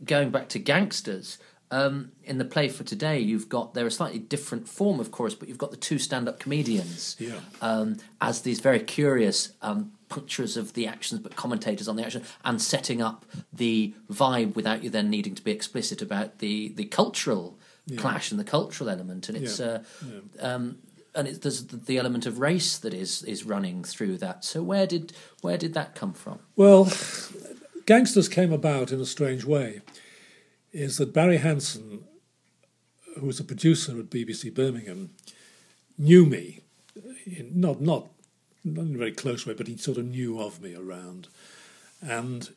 going 0.03 0.31
back 0.31 0.50
to 0.50 0.59
gangsters, 0.59 1.38
um, 1.71 2.11
in 2.23 2.38
the 2.39 2.45
play 2.45 2.67
for 2.67 2.83
today, 2.83 3.19
you've 3.19 3.47
got 3.47 3.73
they're 3.73 3.88
a 3.88 3.91
slightly 3.91 4.19
different 4.19 4.67
form, 4.67 4.99
of 4.99 5.11
course, 5.11 5.35
but 5.35 5.47
you've 5.47 5.57
got 5.57 5.71
the 5.71 5.77
two 5.77 5.99
stand-up 5.99 6.39
comedians 6.39 7.15
yeah. 7.19 7.39
um, 7.61 7.97
as 8.21 8.41
these 8.41 8.59
very 8.59 8.79
curious 8.79 9.53
um, 9.61 9.91
punctures 10.09 10.57
of 10.57 10.73
the 10.73 10.88
actions, 10.88 11.21
but 11.21 11.35
commentators 11.35 11.88
on 11.88 11.95
the 11.95 12.03
action, 12.03 12.23
and 12.43 12.61
setting 12.61 13.01
up 13.01 13.25
the 13.53 13.93
vibe 14.11 14.55
without 14.55 14.83
you 14.83 14.89
then 14.89 15.09
needing 15.09 15.35
to 15.35 15.43
be 15.43 15.51
explicit 15.51 16.01
about 16.01 16.39
the 16.39 16.69
the 16.69 16.85
cultural 16.85 17.59
yeah. 17.85 17.99
clash 17.99 18.31
and 18.31 18.39
the 18.39 18.43
cultural 18.43 18.89
element. 18.89 19.29
And 19.29 19.38
it's 19.38 19.59
yeah. 19.59 19.79
Uh, 20.41 20.45
um, 20.45 20.77
and 21.15 21.27
it's, 21.27 21.39
there's 21.39 21.65
the 21.65 21.97
element 21.97 22.25
of 22.25 22.39
race 22.39 22.77
that 22.79 22.93
is 22.93 23.23
is 23.23 23.43
running 23.43 23.83
through 23.83 24.17
that. 24.17 24.43
So 24.43 24.63
where 24.63 24.88
did 24.88 25.13
where 25.41 25.57
did 25.57 25.75
that 25.75 25.93
come 25.93 26.13
from? 26.13 26.39
Well, 26.55 26.91
gangsters 27.85 28.27
came 28.27 28.51
about 28.51 28.91
in 28.91 28.99
a 28.99 29.05
strange 29.05 29.45
way 29.45 29.81
is 30.71 30.97
that 30.97 31.13
Barry 31.13 31.38
Hanson, 31.38 32.03
who 33.17 33.25
was 33.25 33.39
a 33.39 33.43
producer 33.43 33.97
at 33.99 34.09
BBC 34.09 34.53
Birmingham, 34.53 35.11
knew 35.97 36.25
me, 36.25 36.61
in, 37.25 37.51
not 37.53 37.81
not 37.81 38.07
not 38.63 38.85
in 38.85 38.95
a 38.95 38.97
very 38.97 39.11
close 39.11 39.45
way, 39.45 39.53
but 39.53 39.67
he 39.67 39.77
sort 39.77 39.97
of 39.97 40.05
knew 40.05 40.39
of 40.39 40.61
me 40.61 40.75
around, 40.75 41.27
and 42.01 42.49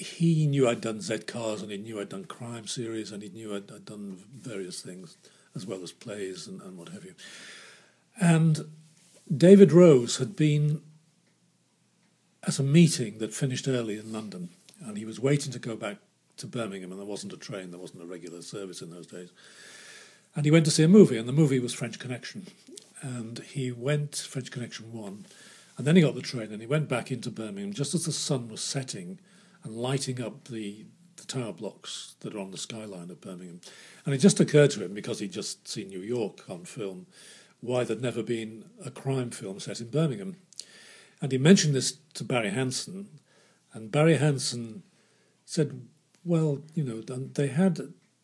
he 0.00 0.46
knew 0.46 0.66
I'd 0.68 0.80
done 0.80 1.00
Z 1.00 1.20
Cars 1.20 1.60
and 1.60 1.70
he 1.70 1.76
knew 1.76 2.00
I'd 2.00 2.08
done 2.08 2.24
crime 2.24 2.66
series 2.66 3.12
and 3.12 3.22
he 3.22 3.28
knew 3.28 3.54
I'd, 3.54 3.70
I'd 3.70 3.84
done 3.84 4.18
various 4.34 4.80
things 4.80 5.16
as 5.54 5.66
well 5.66 5.82
as 5.82 5.92
plays 5.92 6.46
and, 6.46 6.62
and 6.62 6.78
what 6.78 6.88
have 6.88 7.04
you. 7.04 7.14
And 8.18 8.60
David 9.34 9.72
Rose 9.72 10.16
had 10.16 10.36
been 10.36 10.80
at 12.46 12.58
a 12.58 12.62
meeting 12.62 13.18
that 13.18 13.34
finished 13.34 13.68
early 13.68 13.98
in 13.98 14.12
London 14.12 14.48
and 14.82 14.96
he 14.96 15.04
was 15.04 15.20
waiting 15.20 15.52
to 15.52 15.58
go 15.58 15.76
back 15.76 15.98
to 16.40 16.46
Birmingham, 16.46 16.90
and 16.90 17.00
there 17.00 17.06
wasn't 17.06 17.32
a 17.32 17.36
train, 17.36 17.70
there 17.70 17.80
wasn't 17.80 18.02
a 18.02 18.06
regular 18.06 18.42
service 18.42 18.82
in 18.82 18.90
those 18.90 19.06
days. 19.06 19.30
And 20.34 20.44
he 20.44 20.50
went 20.50 20.64
to 20.66 20.70
see 20.70 20.82
a 20.82 20.88
movie, 20.88 21.16
and 21.16 21.28
the 21.28 21.32
movie 21.32 21.58
was 21.58 21.72
French 21.72 21.98
Connection. 21.98 22.46
And 23.02 23.38
he 23.38 23.72
went 23.72 24.16
French 24.16 24.50
Connection 24.50 24.92
one, 24.92 25.26
and 25.76 25.86
then 25.86 25.96
he 25.96 26.02
got 26.02 26.14
the 26.14 26.20
train, 26.20 26.52
and 26.52 26.60
he 26.60 26.66
went 26.66 26.88
back 26.88 27.10
into 27.10 27.30
Birmingham 27.30 27.72
just 27.72 27.94
as 27.94 28.04
the 28.04 28.12
sun 28.12 28.48
was 28.48 28.60
setting 28.60 29.18
and 29.64 29.74
lighting 29.74 30.20
up 30.20 30.48
the 30.48 30.84
the 31.20 31.26
tower 31.26 31.52
blocks 31.52 32.14
that 32.20 32.34
are 32.34 32.38
on 32.38 32.50
the 32.50 32.58
skyline 32.58 33.10
of 33.10 33.20
Birmingham. 33.20 33.60
And 34.04 34.14
it 34.14 34.18
just 34.18 34.40
occurred 34.40 34.70
to 34.72 34.84
him 34.84 34.94
because 34.94 35.20
he'd 35.20 35.32
just 35.32 35.68
seen 35.68 35.88
New 35.88 36.00
York 36.00 36.48
on 36.48 36.64
film, 36.64 37.06
why 37.60 37.84
there'd 37.84 38.02
never 38.02 38.22
been 38.22 38.64
a 38.84 38.90
crime 38.90 39.30
film 39.30 39.60
set 39.60 39.80
in 39.80 39.90
Birmingham. 39.90 40.36
And 41.20 41.30
he 41.30 41.38
mentioned 41.38 41.74
this 41.74 41.98
to 42.14 42.24
Barry 42.24 42.50
Hanson, 42.50 43.20
and 43.72 43.92
Barry 43.92 44.16
Hanson 44.16 44.82
said, 45.44 45.86
well, 46.24 46.62
you 46.74 46.84
know, 46.84 47.00
they 47.00 47.48
had 47.48 47.80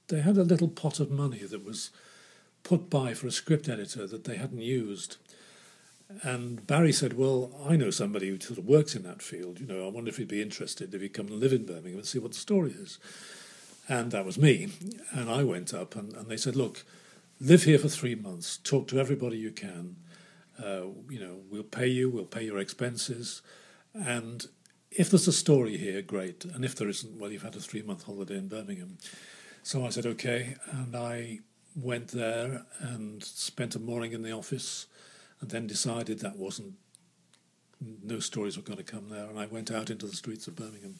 they 0.08 0.20
had 0.20 0.36
a 0.36 0.44
little 0.44 0.68
pot 0.68 1.00
of 1.00 1.10
money 1.10 1.44
that 1.44 1.64
was 1.64 1.90
put 2.62 2.90
by 2.90 3.14
for 3.14 3.26
a 3.26 3.32
script 3.32 3.68
editor 3.68 4.06
that 4.06 4.24
they 4.24 4.36
hadn't 4.36 4.60
used. 4.60 5.16
And 6.22 6.64
Barry 6.66 6.92
said, 6.92 7.14
Well, 7.14 7.52
I 7.68 7.76
know 7.76 7.90
somebody 7.90 8.28
who 8.28 8.38
sort 8.38 8.58
of 8.58 8.66
works 8.66 8.94
in 8.94 9.02
that 9.04 9.22
field. 9.22 9.60
You 9.60 9.66
know, 9.66 9.86
I 9.86 9.90
wonder 9.90 10.08
if 10.08 10.18
he'd 10.18 10.28
be 10.28 10.42
interested 10.42 10.94
if 10.94 11.00
he'd 11.00 11.14
come 11.14 11.26
and 11.26 11.40
live 11.40 11.52
in 11.52 11.66
Birmingham 11.66 11.96
and 11.96 12.06
see 12.06 12.18
what 12.18 12.32
the 12.32 12.38
story 12.38 12.70
is. 12.70 12.98
And 13.88 14.10
that 14.12 14.24
was 14.24 14.38
me. 14.38 14.68
And 15.12 15.30
I 15.30 15.44
went 15.44 15.72
up 15.72 15.96
and, 15.96 16.12
and 16.14 16.28
they 16.28 16.36
said, 16.36 16.56
Look, 16.56 16.84
live 17.40 17.64
here 17.64 17.78
for 17.78 17.88
three 17.88 18.14
months, 18.14 18.56
talk 18.58 18.88
to 18.88 19.00
everybody 19.00 19.38
you 19.38 19.50
can. 19.50 19.96
Uh, 20.62 20.86
you 21.10 21.20
know, 21.20 21.38
we'll 21.50 21.62
pay 21.62 21.86
you, 21.86 22.08
we'll 22.08 22.24
pay 22.24 22.44
your 22.44 22.58
expenses. 22.58 23.42
And 23.94 24.46
if 24.96 25.10
there's 25.10 25.28
a 25.28 25.32
story 25.32 25.76
here, 25.76 26.02
great. 26.02 26.44
And 26.44 26.64
if 26.64 26.74
there 26.74 26.88
isn't, 26.88 27.18
well, 27.18 27.30
you've 27.30 27.42
had 27.42 27.56
a 27.56 27.60
three 27.60 27.82
month 27.82 28.04
holiday 28.04 28.36
in 28.36 28.48
Birmingham. 28.48 28.98
So 29.62 29.84
I 29.84 29.90
said, 29.90 30.06
okay. 30.06 30.56
And 30.70 30.96
I 30.96 31.40
went 31.74 32.08
there 32.08 32.64
and 32.80 33.22
spent 33.22 33.74
a 33.74 33.78
morning 33.78 34.12
in 34.12 34.22
the 34.22 34.32
office 34.32 34.86
and 35.40 35.50
then 35.50 35.66
decided 35.66 36.20
that 36.20 36.36
wasn't, 36.36 36.74
no 38.02 38.20
stories 38.20 38.56
were 38.56 38.62
going 38.62 38.78
to 38.78 38.84
come 38.84 39.10
there. 39.10 39.26
And 39.26 39.38
I 39.38 39.46
went 39.46 39.70
out 39.70 39.90
into 39.90 40.06
the 40.06 40.16
streets 40.16 40.46
of 40.46 40.56
Birmingham 40.56 40.96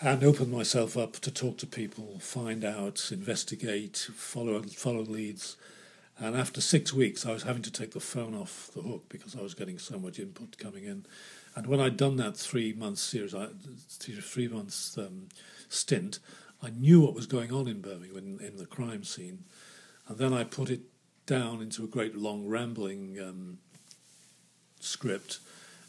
and 0.00 0.24
opened 0.24 0.50
myself 0.50 0.96
up 0.96 1.12
to 1.20 1.30
talk 1.30 1.58
to 1.58 1.66
people, 1.66 2.18
find 2.18 2.64
out, 2.64 3.10
investigate, 3.12 4.08
follow, 4.14 4.60
follow 4.62 5.02
leads. 5.02 5.56
And 6.18 6.36
after 6.36 6.60
six 6.60 6.92
weeks, 6.92 7.24
I 7.24 7.32
was 7.32 7.44
having 7.44 7.62
to 7.62 7.70
take 7.70 7.92
the 7.92 8.00
phone 8.00 8.34
off 8.34 8.70
the 8.74 8.82
hook 8.82 9.04
because 9.08 9.36
I 9.36 9.42
was 9.42 9.54
getting 9.54 9.78
so 9.78 9.98
much 9.98 10.18
input 10.18 10.58
coming 10.58 10.84
in. 10.84 11.06
And 11.56 11.66
when 11.66 11.80
I'd 11.80 11.96
done 11.96 12.16
that 12.16 12.36
three 12.36 12.72
month 12.72 12.98
series, 12.98 13.34
three 13.98 14.48
months 14.48 14.98
um, 14.98 15.28
stint, 15.68 16.18
I 16.62 16.70
knew 16.70 17.00
what 17.00 17.14
was 17.14 17.26
going 17.26 17.52
on 17.52 17.68
in 17.68 17.80
Birmingham 17.80 18.16
in, 18.40 18.46
in, 18.46 18.56
the 18.56 18.66
crime 18.66 19.04
scene. 19.04 19.44
And 20.08 20.18
then 20.18 20.32
I 20.32 20.44
put 20.44 20.70
it 20.70 20.80
down 21.26 21.62
into 21.62 21.84
a 21.84 21.88
great 21.88 22.16
long 22.16 22.48
rambling 22.48 23.18
um, 23.20 23.58
script. 24.80 25.38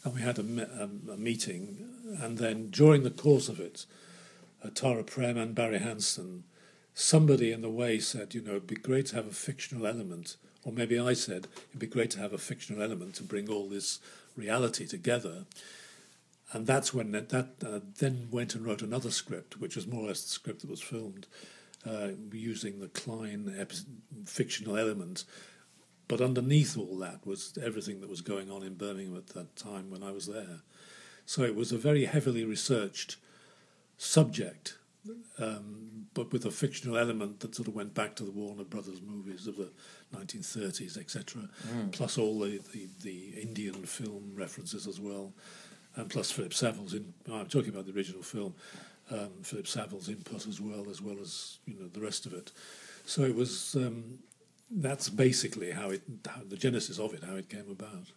And 0.03 0.13
we 0.13 0.21
had 0.21 0.37
a, 0.37 0.41
a, 0.41 1.13
a, 1.13 1.17
meeting. 1.17 1.87
And 2.21 2.37
then 2.37 2.69
during 2.69 3.03
the 3.03 3.09
course 3.09 3.49
of 3.49 3.59
it, 3.59 3.85
uh, 4.63 4.69
Tara 4.73 5.03
Prem 5.03 5.37
and 5.37 5.55
Barry 5.55 5.79
Hanson 5.79 6.43
somebody 6.95 7.51
in 7.51 7.61
the 7.61 7.69
way 7.69 7.99
said, 7.99 8.33
you 8.33 8.41
know, 8.41 8.51
it'd 8.51 8.65
be 8.65 8.75
great 8.75 9.05
to 9.07 9.15
have 9.15 9.27
a 9.27 9.31
fictional 9.31 9.85
element, 9.85 10.37
or 10.63 10.71
maybe 10.71 10.97
I 10.97 11.13
said, 11.13 11.47
it'd 11.69 11.79
be 11.79 11.87
great 11.87 12.09
to 12.11 12.19
have 12.19 12.33
a 12.33 12.37
fictional 12.37 12.81
element 12.81 13.15
to 13.15 13.23
bring 13.23 13.49
all 13.49 13.67
this 13.67 13.99
reality 14.35 14.85
together. 14.87 15.45
And 16.51 16.67
that's 16.67 16.93
when 16.93 17.11
that, 17.11 17.29
that 17.29 17.49
uh, 17.65 17.79
then 17.99 18.27
went 18.31 18.55
and 18.55 18.65
wrote 18.65 18.81
another 18.81 19.11
script, 19.11 19.59
which 19.59 19.75
was 19.75 19.87
more 19.87 20.03
or 20.03 20.07
less 20.07 20.23
the 20.23 20.29
script 20.29 20.61
that 20.61 20.69
was 20.69 20.81
filmed, 20.81 21.27
uh, 21.85 22.09
using 22.31 22.79
the 22.79 22.87
Klein 22.87 23.67
fictional 24.25 24.77
element. 24.77 25.25
But 26.07 26.21
underneath 26.21 26.77
all 26.77 26.97
that 26.99 27.25
was 27.25 27.57
everything 27.61 27.99
that 28.01 28.09
was 28.09 28.21
going 28.21 28.51
on 28.51 28.63
in 28.63 28.75
Birmingham 28.75 29.17
at 29.17 29.27
that 29.29 29.55
time 29.55 29.89
when 29.89 30.03
I 30.03 30.11
was 30.11 30.27
there. 30.27 30.61
So 31.25 31.41
it 31.41 31.55
was 31.55 31.71
a 31.71 31.77
very 31.77 32.05
heavily 32.05 32.45
researched 32.45 33.17
subject 33.97 34.77
um, 35.39 35.94
but 36.15 36.31
with 36.31 36.45
a 36.45 36.51
fictional 36.51 36.97
element 36.97 37.41
that 37.41 37.53
sort 37.53 37.67
of 37.67 37.75
went 37.75 37.93
back 37.93 38.15
to 38.15 38.23
the 38.23 38.31
Warner 38.31 38.63
Brothers 38.63 39.01
movies 39.05 39.45
of 39.45 39.57
the 39.57 39.69
1930s, 40.15 40.97
etc. 40.97 41.43
Mm. 41.67 41.91
Plus 41.91 42.17
all 42.17 42.39
the, 42.39 42.59
the, 42.73 42.87
the, 43.03 43.41
Indian 43.41 43.85
film 43.85 44.31
references 44.33 44.87
as 44.87 44.99
well, 44.99 45.33
and 45.97 46.09
plus 46.09 46.31
Philip 46.31 46.53
Saville's 46.53 46.93
in. 46.95 47.13
I'm 47.31 47.45
talking 47.45 47.69
about 47.69 47.85
the 47.85 47.93
original 47.93 48.23
film. 48.23 48.55
Um, 49.11 49.29
Philip 49.43 49.67
Saville's 49.67 50.09
input 50.09 50.47
as 50.47 50.59
well, 50.59 50.89
as 50.89 51.01
well 51.01 51.17
as 51.21 51.59
you 51.65 51.75
know 51.75 51.87
the 51.87 52.01
rest 52.01 52.25
of 52.25 52.33
it. 52.33 52.51
So 53.05 53.21
it 53.21 53.35
was. 53.35 53.75
Um, 53.75 54.19
that's 54.71 55.09
basically 55.09 55.69
how 55.71 55.91
it, 55.91 56.01
how 56.27 56.41
the 56.49 56.57
genesis 56.57 56.97
of 56.97 57.13
it, 57.13 57.23
how 57.23 57.35
it 57.35 57.49
came 57.49 57.69
about 57.69 58.11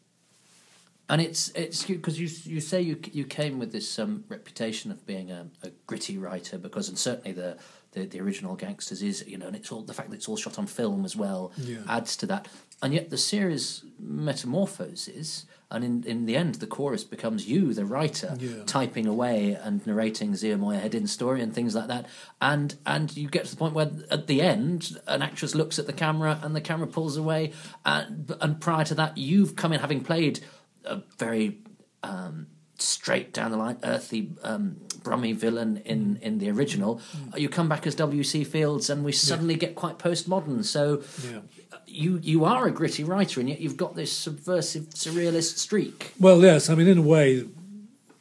and 1.08 1.20
it's 1.20 1.48
it's 1.50 1.84
because 1.84 2.20
you 2.20 2.28
you 2.44 2.60
say 2.60 2.80
you 2.80 3.00
you 3.12 3.24
came 3.24 3.58
with 3.58 3.72
this 3.72 3.98
um, 3.98 4.24
reputation 4.28 4.90
of 4.90 5.06
being 5.06 5.30
a, 5.30 5.46
a, 5.62 5.70
gritty 5.86 6.18
writer 6.18 6.58
because 6.58 6.88
and 6.88 6.98
certainly 6.98 7.32
the, 7.32 7.56
the, 7.98 8.06
the 8.06 8.20
original 8.20 8.54
gangsters 8.54 9.02
is 9.02 9.26
you 9.26 9.36
know 9.36 9.46
and 9.46 9.56
it's 9.56 9.72
all 9.72 9.82
the 9.82 9.94
fact 9.94 10.10
that 10.10 10.16
it's 10.16 10.28
all 10.28 10.36
shot 10.36 10.58
on 10.58 10.66
film 10.66 11.04
as 11.04 11.16
well 11.16 11.52
yeah. 11.56 11.78
adds 11.88 12.16
to 12.16 12.26
that 12.26 12.48
and 12.82 12.94
yet 12.94 13.10
the 13.10 13.18
series 13.18 13.84
metamorphoses 13.98 15.46
and 15.70 15.84
in, 15.84 16.04
in 16.04 16.26
the 16.26 16.36
end 16.36 16.56
the 16.56 16.66
chorus 16.66 17.04
becomes 17.04 17.48
you 17.48 17.74
the 17.74 17.84
writer 17.84 18.36
yeah. 18.38 18.62
typing 18.66 19.06
away 19.06 19.52
and 19.52 19.86
narrating 19.86 20.34
Zia 20.34 20.56
Mohyeddin's 20.56 21.12
story 21.12 21.42
and 21.42 21.54
things 21.54 21.74
like 21.74 21.88
that 21.88 22.06
and 22.40 22.76
and 22.86 23.16
you 23.16 23.28
get 23.28 23.44
to 23.44 23.50
the 23.50 23.56
point 23.56 23.74
where 23.74 23.90
at 24.10 24.26
the 24.26 24.40
end 24.40 24.98
an 25.06 25.22
actress 25.22 25.54
looks 25.54 25.78
at 25.78 25.86
the 25.86 25.92
camera 25.92 26.38
and 26.42 26.54
the 26.54 26.60
camera 26.60 26.86
pulls 26.86 27.16
away 27.16 27.52
and 27.84 28.34
and 28.40 28.60
prior 28.60 28.84
to 28.84 28.94
that 28.94 29.18
you've 29.18 29.56
come 29.56 29.72
in 29.72 29.80
having 29.80 30.02
played 30.02 30.40
a 30.84 31.02
very 31.18 31.58
um, 32.02 32.46
straight 32.78 33.32
down 33.32 33.50
the 33.50 33.56
line, 33.56 33.78
earthy, 33.82 34.30
um, 34.42 34.76
brummy 35.02 35.32
villain 35.32 35.82
in, 35.84 36.16
mm. 36.16 36.20
in 36.20 36.38
the 36.38 36.50
original. 36.50 37.00
Mm. 37.16 37.38
You 37.38 37.48
come 37.48 37.68
back 37.68 37.86
as 37.86 37.94
W.C. 37.96 38.44
Fields, 38.44 38.90
and 38.90 39.04
we 39.04 39.12
suddenly 39.12 39.54
yeah. 39.54 39.60
get 39.60 39.74
quite 39.74 39.98
postmodern. 39.98 40.64
So 40.64 41.02
yeah. 41.30 41.40
you 41.86 42.18
you 42.22 42.44
are 42.44 42.66
a 42.66 42.70
gritty 42.70 43.04
writer, 43.04 43.40
and 43.40 43.48
yet 43.48 43.60
you've 43.60 43.76
got 43.76 43.94
this 43.94 44.12
subversive, 44.12 44.90
surrealist 44.90 45.58
streak. 45.58 46.12
Well, 46.18 46.40
yes, 46.40 46.70
I 46.70 46.74
mean, 46.74 46.88
in 46.88 46.98
a 46.98 47.02
way, 47.02 47.46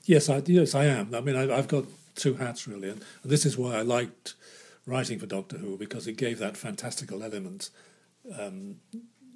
yes, 0.06 0.30
I 0.30 0.42
yes 0.46 0.76
I 0.76 0.86
am. 0.86 1.14
I 1.14 1.22
mean, 1.22 1.36
I, 1.36 1.56
have 1.56 1.68
got 1.68 1.86
two 2.16 2.36
hats 2.36 2.68
really, 2.68 2.90
and 2.90 3.04
this 3.24 3.46
is 3.46 3.58
why 3.58 3.76
I 3.76 3.82
liked 3.82 4.36
writing 4.86 5.20
for 5.20 5.26
Doctor 5.26 5.58
Who 5.58 5.78
because 5.78 6.08
it 6.08 6.18
gave 6.18 6.40
that 6.40 6.58
fantastical 6.58 7.24
element. 7.24 7.70
Um, 8.38 8.78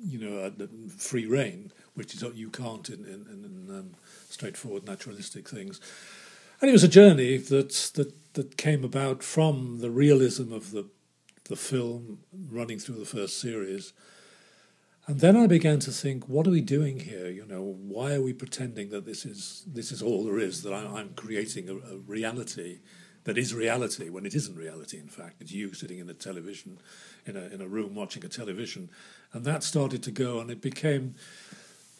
you 0.04 0.18
know, 0.20 0.40
uh, 0.40 0.68
free 0.98 1.26
reign, 1.28 1.72
which 1.94 2.14
is 2.16 2.24
what 2.24 2.36
you 2.36 2.50
can't 2.50 2.90
in, 2.90 3.06
in, 3.06 3.26
in 3.46 3.76
um, 3.76 3.92
straightforward 4.30 4.86
naturalistic 4.86 5.48
things. 5.48 5.80
And 6.62 6.70
it 6.70 6.74
was 6.74 6.84
a 6.84 6.88
journey 6.88 7.38
that, 7.38 7.70
that 7.96 8.14
that 8.34 8.58
came 8.58 8.84
about 8.84 9.24
from 9.24 9.80
the 9.80 9.90
realism 9.90 10.54
of 10.54 10.72
the 10.72 10.86
the 11.46 11.56
film 11.56 12.20
running 12.50 12.80
through 12.80 12.96
the 12.96 13.06
first 13.06 13.42
series. 13.42 13.94
And 15.08 15.20
then 15.20 15.36
I 15.36 15.48
began 15.48 15.80
to 15.80 15.92
think, 15.92 16.30
what 16.30 16.48
are 16.48 16.52
we 16.52 16.62
doing 16.62 17.00
here? 17.00 17.28
You 17.28 17.46
know, 17.46 17.62
why 17.62 18.14
are 18.14 18.22
we 18.22 18.32
pretending 18.32 18.90
that 18.92 19.06
this 19.06 19.26
is 19.26 19.64
this 19.68 19.92
is 19.92 20.02
all 20.02 20.24
there 20.24 20.40
is? 20.40 20.64
That 20.64 20.74
I, 20.74 21.02
am 21.02 21.14
creating 21.16 21.68
a, 21.68 21.76
a 21.76 21.98
reality 21.98 22.80
that 23.24 23.38
is 23.38 23.54
reality 23.54 24.10
when 24.10 24.26
it 24.26 24.34
isn't 24.34 24.56
reality. 24.56 24.98
In 24.98 25.08
fact, 25.08 25.42
it's 25.42 25.52
you 25.52 25.74
sitting 25.74 26.00
in 26.00 26.10
a 26.10 26.14
television, 26.14 26.78
in 27.26 27.36
a 27.36 27.42
in 27.48 27.60
a 27.62 27.68
room 27.68 27.96
watching 27.96 28.24
a 28.24 28.30
television, 28.30 28.90
and 29.34 29.44
that 29.44 29.64
started 29.64 30.04
to 30.04 30.12
go, 30.12 30.40
and 30.40 30.50
it 30.50 30.62
became 30.62 31.16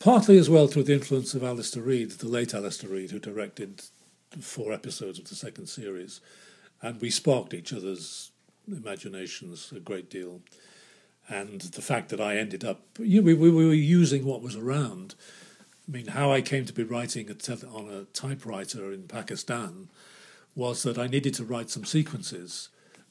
partly 0.02 0.38
as 0.40 0.50
well 0.50 0.68
through 0.68 0.84
the 0.84 0.94
influence 0.94 1.36
of 1.36 1.44
Alistair 1.44 1.84
Reid, 1.84 2.12
the 2.12 2.28
late 2.28 2.56
Alistair 2.56 2.90
Reid, 2.90 3.12
who 3.12 3.20
directed 3.20 3.84
four 4.40 4.74
episodes 4.74 5.20
of 5.20 5.30
the 5.30 5.36
second 5.36 5.68
series, 5.68 6.22
and 6.82 7.00
we 7.00 7.12
sparked 7.12 7.54
each 7.54 7.72
other's 7.72 8.32
imaginations 8.68 9.72
a 9.76 9.80
great 9.80 10.10
deal. 10.10 10.42
And 11.30 11.62
the 11.62 11.84
fact 11.84 12.10
that 12.10 12.20
I 12.20 12.38
ended 12.38 12.66
up, 12.66 12.82
you 13.00 13.22
know, 13.22 13.26
we, 13.26 13.34
we 13.36 13.52
were 13.52 13.74
using 13.74 14.26
what 14.26 14.42
was 14.42 14.56
around. 14.56 15.14
I 15.88 15.92
mean, 15.92 16.08
how 16.08 16.32
I 16.32 16.42
came 16.42 16.66
to 16.66 16.74
be 16.74 16.84
writing 16.84 17.30
on 17.30 17.90
a 17.90 18.06
typewriter 18.06 18.92
in 18.92 19.04
Pakistan 19.04 19.88
was 20.56 20.82
that 20.84 20.98
I 20.98 21.08
needed 21.08 21.36
to 21.36 21.46
write 21.46 21.70
some 21.70 21.86
sequences, 21.86 22.70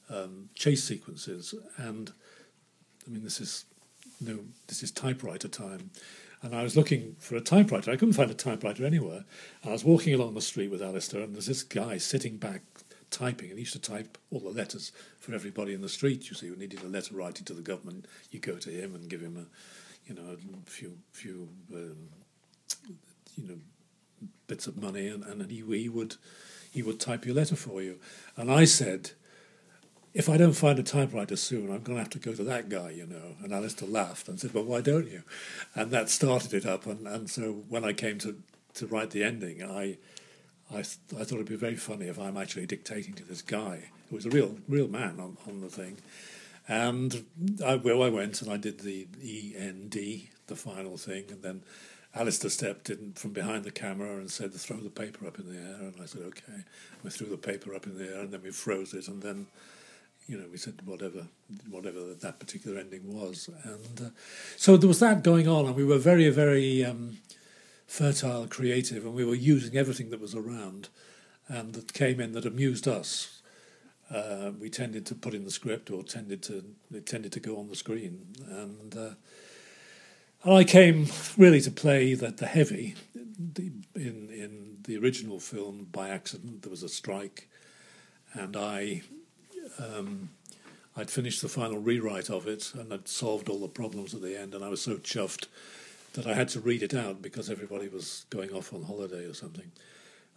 um, 0.09 0.49
chase 0.55 0.83
sequences, 0.83 1.55
and 1.77 2.11
I 3.07 3.09
mean, 3.09 3.23
this 3.23 3.39
is 3.39 3.65
no, 4.19 4.39
this 4.67 4.83
is 4.83 4.91
typewriter 4.91 5.47
time. 5.47 5.89
And 6.43 6.55
I 6.55 6.63
was 6.63 6.75
looking 6.75 7.15
for 7.19 7.35
a 7.35 7.41
typewriter. 7.41 7.91
I 7.91 7.97
couldn't 7.97 8.15
find 8.15 8.31
a 8.31 8.35
typewriter 8.35 8.83
anywhere. 8.85 9.25
I 9.63 9.69
was 9.69 9.83
walking 9.83 10.13
along 10.13 10.33
the 10.33 10.41
street 10.41 10.71
with 10.71 10.81
Alistair, 10.81 11.21
and 11.21 11.35
there's 11.35 11.45
this 11.45 11.63
guy 11.63 11.97
sitting 11.97 12.37
back 12.37 12.61
typing, 13.11 13.49
and 13.49 13.59
he 13.59 13.61
used 13.61 13.73
to 13.73 13.79
type 13.79 14.17
all 14.31 14.39
the 14.39 14.49
letters 14.49 14.91
for 15.19 15.35
everybody 15.35 15.73
in 15.73 15.81
the 15.81 15.89
street. 15.89 16.29
You 16.29 16.35
see, 16.35 16.47
who 16.47 16.55
needed 16.55 16.81
a 16.83 16.87
letter 16.87 17.13
writing 17.13 17.45
to 17.45 17.53
the 17.53 17.61
government, 17.61 18.07
you 18.31 18.39
go 18.39 18.55
to 18.55 18.69
him 18.71 18.95
and 18.95 19.09
give 19.09 19.21
him 19.21 19.37
a, 19.37 20.09
you 20.09 20.15
know, 20.15 20.31
a 20.31 20.69
few 20.69 20.97
few, 21.11 21.49
um, 21.73 21.97
you 23.35 23.47
know, 23.47 23.57
bits 24.47 24.65
of 24.65 24.81
money, 24.81 25.07
and, 25.09 25.23
and 25.23 25.51
he, 25.51 25.63
he 25.77 25.89
would 25.89 26.15
he 26.71 26.81
would 26.81 26.99
type 26.99 27.25
your 27.25 27.35
letter 27.35 27.55
for 27.55 27.81
you. 27.81 27.99
And 28.35 28.51
I 28.51 28.65
said, 28.65 29.11
if 30.13 30.27
I 30.27 30.37
don't 30.37 30.53
find 30.53 30.77
a 30.77 30.83
typewriter 30.83 31.35
soon, 31.35 31.71
I'm 31.71 31.83
going 31.83 31.97
to 31.97 32.03
have 32.03 32.09
to 32.11 32.19
go 32.19 32.33
to 32.33 32.43
that 32.43 32.69
guy, 32.69 32.91
you 32.91 33.05
know. 33.05 33.35
And 33.43 33.53
Alistair 33.53 33.87
laughed 33.87 34.27
and 34.27 34.39
said, 34.39 34.53
well, 34.53 34.63
why 34.63 34.81
don't 34.81 35.09
you? 35.09 35.23
And 35.73 35.91
that 35.91 36.09
started 36.09 36.53
it 36.53 36.65
up. 36.65 36.85
And, 36.85 37.07
and 37.07 37.29
so 37.29 37.63
when 37.69 37.85
I 37.85 37.93
came 37.93 38.17
to, 38.19 38.35
to 38.75 38.87
write 38.87 39.11
the 39.11 39.23
ending, 39.23 39.63
I, 39.63 39.97
I, 40.73 40.79
I 40.79 40.83
thought 40.83 41.33
it'd 41.35 41.45
be 41.45 41.55
very 41.55 41.75
funny 41.75 42.07
if 42.07 42.19
I'm 42.19 42.37
actually 42.37 42.65
dictating 42.65 43.13
to 43.15 43.23
this 43.23 43.41
guy, 43.41 43.89
who 44.09 44.15
was 44.15 44.25
a 44.25 44.29
real, 44.29 44.57
real 44.67 44.89
man 44.89 45.19
on, 45.19 45.37
on 45.47 45.61
the 45.61 45.69
thing. 45.69 45.97
And 46.67 47.25
I, 47.65 47.75
well, 47.75 48.03
I 48.03 48.09
went 48.09 48.41
and 48.41 48.51
I 48.51 48.57
did 48.57 48.81
the 48.81 49.07
END, 49.23 49.95
the 50.47 50.55
final 50.55 50.97
thing, 50.97 51.25
and 51.29 51.41
then 51.41 51.63
Alistair 52.13 52.49
stepped 52.49 52.89
in 52.89 53.13
from 53.13 53.31
behind 53.31 53.63
the 53.63 53.71
camera 53.71 54.17
and 54.17 54.29
said, 54.29 54.53
"Throw 54.53 54.77
the 54.77 54.89
paper 54.89 55.25
up 55.25 55.39
in 55.39 55.51
the 55.51 55.57
air." 55.57 55.79
And 55.79 55.95
I 56.01 56.05
said, 56.05 56.21
"Okay." 56.23 56.63
We 57.03 57.09
threw 57.09 57.27
the 57.27 57.37
paper 57.37 57.73
up 57.73 57.87
in 57.87 57.97
the 57.97 58.05
air, 58.13 58.21
and 58.21 58.31
then 58.31 58.41
we 58.43 58.51
froze 58.51 58.93
it, 58.93 59.07
and 59.07 59.21
then 59.21 59.47
you 60.31 60.37
know, 60.37 60.45
we 60.49 60.57
said 60.57 60.79
whatever, 60.85 61.27
whatever 61.69 62.13
that 62.13 62.39
particular 62.39 62.79
ending 62.79 63.13
was, 63.13 63.49
and 63.65 64.07
uh, 64.07 64.09
so 64.55 64.77
there 64.77 64.87
was 64.87 65.01
that 65.01 65.23
going 65.23 65.45
on, 65.45 65.65
and 65.65 65.75
we 65.75 65.83
were 65.83 65.97
very, 65.97 66.29
very 66.29 66.85
um, 66.85 67.17
fertile, 67.85 68.47
creative, 68.47 69.03
and 69.03 69.13
we 69.13 69.25
were 69.25 69.35
using 69.35 69.75
everything 69.75 70.09
that 70.09 70.21
was 70.21 70.33
around, 70.33 70.87
and 71.49 71.73
that 71.73 71.91
came 71.91 72.21
in 72.21 72.31
that 72.31 72.45
amused 72.45 72.87
us. 72.87 73.41
Uh, 74.09 74.51
we 74.57 74.69
tended 74.69 75.05
to 75.05 75.15
put 75.15 75.33
in 75.33 75.43
the 75.43 75.51
script, 75.51 75.91
or 75.91 76.01
tended 76.01 76.41
to 76.43 76.63
it 76.93 77.05
tended 77.05 77.33
to 77.33 77.41
go 77.41 77.59
on 77.59 77.67
the 77.67 77.75
screen, 77.75 78.27
and 78.47 78.95
uh, 78.97 79.15
and 80.43 80.53
I 80.53 80.63
came 80.63 81.07
really 81.37 81.59
to 81.59 81.71
play 81.71 82.13
the, 82.13 82.31
the 82.31 82.47
heavy. 82.47 82.95
In 83.15 83.83
in 83.95 84.77
the 84.83 84.95
original 84.95 85.41
film, 85.41 85.87
by 85.91 86.07
accident, 86.07 86.61
there 86.61 86.71
was 86.71 86.83
a 86.83 86.89
strike, 86.89 87.49
and 88.33 88.55
I 88.55 89.01
um, 89.81 90.29
I'd 90.95 91.09
finished 91.09 91.41
the 91.41 91.49
final 91.49 91.79
rewrite 91.79 92.29
of 92.29 92.47
it 92.47 92.73
and 92.73 92.93
I'd 92.93 93.07
solved 93.07 93.49
all 93.49 93.59
the 93.59 93.67
problems 93.67 94.13
at 94.13 94.21
the 94.21 94.39
end, 94.39 94.53
and 94.53 94.63
I 94.63 94.69
was 94.69 94.81
so 94.81 94.95
chuffed 94.97 95.47
that 96.13 96.27
I 96.27 96.33
had 96.33 96.49
to 96.49 96.59
read 96.59 96.83
it 96.83 96.93
out 96.93 97.21
because 97.21 97.49
everybody 97.49 97.87
was 97.87 98.25
going 98.29 98.51
off 98.51 98.73
on 98.73 98.83
holiday 98.83 99.25
or 99.25 99.33
something. 99.33 99.71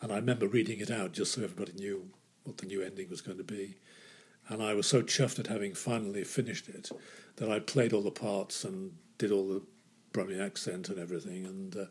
And 0.01 0.13
I 0.13 0.17
remember 0.17 0.47
reading 0.47 0.81
it 0.81 0.91
out 0.91 1.13
just 1.13 1.33
so 1.33 1.43
everybody 1.43 1.73
knew 1.73 2.11
what 2.45 2.59
the 2.59 2.67
new 2.67 2.83
ending 2.83 3.11
was 3.11 3.21
going 3.21 3.39
to 3.39 3.45
be. 3.45 3.77
And 4.49 4.63
I 4.63 4.75
was 4.75 4.87
so 4.87 5.03
chuffed 5.03 5.39
at 5.39 5.47
having 5.47 5.75
finally 5.75 6.23
finished 6.23 6.69
it 6.69 6.91
that 7.37 7.51
I 7.51 7.59
played 7.59 7.93
all 7.93 8.03
the 8.03 8.11
parts 8.11 8.65
and 8.65 8.93
did 9.19 9.33
all 9.33 9.49
the 9.49 9.63
Brummie 10.13 10.41
accent 10.41 10.89
and 10.89 10.99
everything, 10.99 11.45
and 11.45 11.77
uh, 11.77 11.85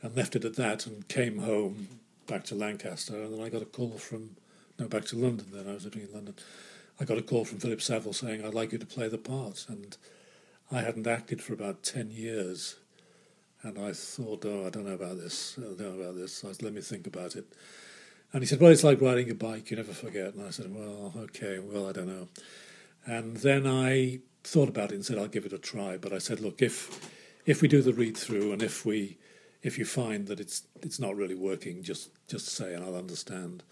and 0.00 0.16
left 0.16 0.36
it 0.36 0.44
at 0.44 0.56
that, 0.56 0.86
and 0.86 1.06
came 1.08 1.38
home 1.38 1.88
back 2.26 2.44
to 2.44 2.54
Lancaster, 2.54 3.22
and 3.22 3.34
then 3.34 3.44
I 3.44 3.48
got 3.48 3.62
a 3.62 3.66
call 3.66 3.98
from 3.98 4.36
no 4.78 4.88
back 4.88 5.04
to 5.06 5.16
London. 5.16 5.46
Then 5.52 5.68
I 5.68 5.74
was 5.74 5.84
living 5.84 6.02
in 6.02 6.12
London. 6.12 6.34
I 7.00 7.04
got 7.04 7.18
a 7.18 7.22
call 7.22 7.44
from 7.44 7.58
Philip 7.58 7.82
Saville 7.82 8.12
saying 8.12 8.44
I'd 8.44 8.54
like 8.54 8.72
you 8.72 8.78
to 8.78 8.86
play 8.86 9.08
the 9.08 9.18
part, 9.18 9.66
and 9.68 9.96
I 10.70 10.80
hadn't 10.82 11.06
acted 11.06 11.42
for 11.42 11.52
about 11.52 11.82
ten 11.82 12.10
years, 12.10 12.76
and 13.62 13.78
I 13.78 13.92
thought, 13.92 14.44
oh, 14.44 14.66
I 14.66 14.70
don't 14.70 14.86
know 14.86 14.94
about 14.94 15.18
this. 15.18 15.56
I 15.58 15.62
don't 15.62 15.80
know 15.80 16.02
about 16.02 16.16
this. 16.16 16.34
Said, 16.34 16.62
let 16.62 16.72
me 16.72 16.80
think 16.80 17.06
about 17.06 17.34
it. 17.34 17.46
And 18.32 18.42
he 18.42 18.46
said, 18.46 18.60
well, 18.60 18.72
it's 18.72 18.84
like 18.84 19.00
riding 19.00 19.30
a 19.30 19.34
bike. 19.34 19.70
You 19.70 19.76
never 19.76 19.92
forget. 19.92 20.34
And 20.34 20.44
I 20.44 20.50
said, 20.50 20.74
well, 20.74 21.14
okay, 21.16 21.60
well, 21.60 21.88
I 21.88 21.92
don't 21.92 22.08
know. 22.08 22.28
And 23.06 23.36
then 23.38 23.66
I 23.66 24.20
thought 24.42 24.68
about 24.68 24.90
it 24.90 24.96
and 24.96 25.04
said, 25.04 25.18
I'll 25.18 25.28
give 25.28 25.46
it 25.46 25.52
a 25.52 25.58
try. 25.58 25.96
But 25.96 26.12
I 26.12 26.18
said, 26.18 26.40
look, 26.40 26.60
if 26.60 27.10
if 27.46 27.62
we 27.62 27.68
do 27.68 27.80
the 27.80 27.92
read 27.92 28.16
through 28.16 28.52
and 28.52 28.62
if 28.62 28.84
we 28.84 29.18
if 29.62 29.78
you 29.78 29.84
find 29.84 30.26
that 30.26 30.40
it's 30.40 30.64
it's 30.82 30.98
not 30.98 31.16
really 31.16 31.34
working, 31.34 31.82
just 31.82 32.10
just 32.28 32.48
say 32.48 32.74
and 32.74 32.84
I'll 32.84 32.96
understand. 32.96 33.62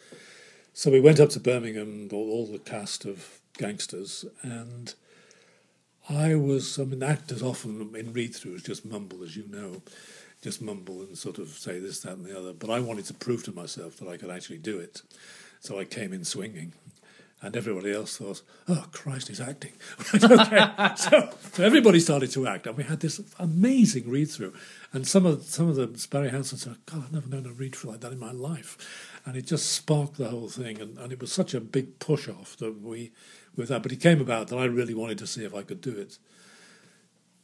So 0.75 0.91
we 0.91 1.01
went 1.01 1.21
up 1.21 1.29
to 1.31 1.41
Birmingham, 1.41 2.09
all, 2.13 2.31
all 2.31 2.47
the 2.47 2.59
cast 2.59 3.05
of 3.05 3.41
gangsters, 3.59 4.25
and 4.43 4.95
I 6.09 6.35
was. 6.35 6.79
I 6.79 6.85
mean, 6.85 7.03
actors 7.03 7.43
often 7.43 7.95
in 7.95 8.13
read 8.15 8.33
throughs 8.33 8.65
just 8.65 8.87
mumble, 8.87 9.23
as 9.23 9.37
you 9.37 9.45
know, 9.49 9.83
just 10.41 10.63
mumble 10.63 11.03
and 11.03 11.17
sort 11.17 11.39
of 11.39 11.49
say 11.49 11.79
this, 11.79 12.01
that, 12.01 12.15
and 12.15 12.25
the 12.25 12.39
other. 12.39 12.55
But 12.55 12.71
I 12.71 12.81
wanted 12.81 13.05
to 13.07 13.15
prove 13.15 13.45
to 13.45 13.53
myself 13.53 13.99
that 13.99 14.09
I 14.09 14.17
could 14.17 14.31
actually 14.31 14.59
do 14.59 14.79
it, 14.79 15.03
so 15.61 15.79
I 15.79 15.85
came 15.85 16.15
in 16.15 16.25
swinging 16.25 16.73
and 17.42 17.57
everybody 17.57 17.92
else 17.92 18.16
thought, 18.16 18.42
"Oh 18.68 18.87
Christ, 18.92 19.28
he's 19.28 19.40
acting." 19.40 19.72
so, 20.96 21.31
so 21.52 21.64
everybody 21.64 21.98
started 21.98 22.31
to 22.31 22.46
act, 22.46 22.68
and 22.68 22.76
we 22.76 22.85
had 22.85 23.00
this 23.00 23.20
amazing 23.38 24.09
read 24.09 24.31
through. 24.31 24.55
And 24.92 25.07
some 25.07 25.26
of 25.26 25.42
some 25.42 25.68
of 25.68 25.74
the 25.74 26.07
Barry 26.11 26.31
Hanson 26.31 26.59
said, 26.59 26.76
"God, 26.87 27.05
I've 27.05 27.12
never 27.12 27.28
known 27.28 27.46
a 27.46 27.52
read 27.52 27.74
through 27.74 27.90
like 27.90 28.00
that 28.00 28.12
in 28.12 28.20
my 28.20 28.31
life," 28.31 29.20
and 29.26 29.37
it 29.37 29.46
just 29.46 29.72
sparked 29.72 30.16
the 30.16 30.28
whole 30.28 30.48
thing. 30.48 30.81
And, 30.81 30.96
and 30.98 31.12
it 31.12 31.20
was 31.20 31.33
such 31.33 31.52
a 31.52 31.61
big 31.61 31.98
push 31.98 32.28
off 32.28 32.57
that 32.59 32.81
we 32.81 33.11
with 33.57 33.68
that. 33.68 33.83
But 33.83 33.92
it 33.92 34.00
came 34.00 34.20
about 34.20 34.48
that 34.48 34.59
I 34.59 34.64
really 34.64 34.94
wanted 34.94 35.18
to 35.18 35.26
see 35.26 35.44
if 35.44 35.55
I 35.55 35.62
could 35.62 35.81
do 35.81 35.96
it. 35.96 36.18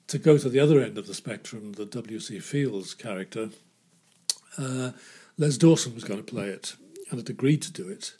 To 0.07 0.19
go 0.19 0.39
to 0.39 0.49
the 0.49 0.61
other 0.61 0.81
end 0.81 0.97
of 0.97 1.07
the 1.07 1.13
spectrum, 1.13 1.73
the 1.73 1.85
W.C. 1.85 2.39
Fields 2.39 2.95
character, 2.95 3.51
uh, 4.57 4.93
Les 5.37 5.59
Dawson 5.59 5.95
was 5.95 6.05
going 6.05 6.19
to 6.19 6.25
play 6.25 6.49
it 6.49 6.77
and 7.11 7.19
had 7.19 7.29
agreed 7.29 7.61
to 7.63 7.73
do 7.73 7.87
it 7.89 8.15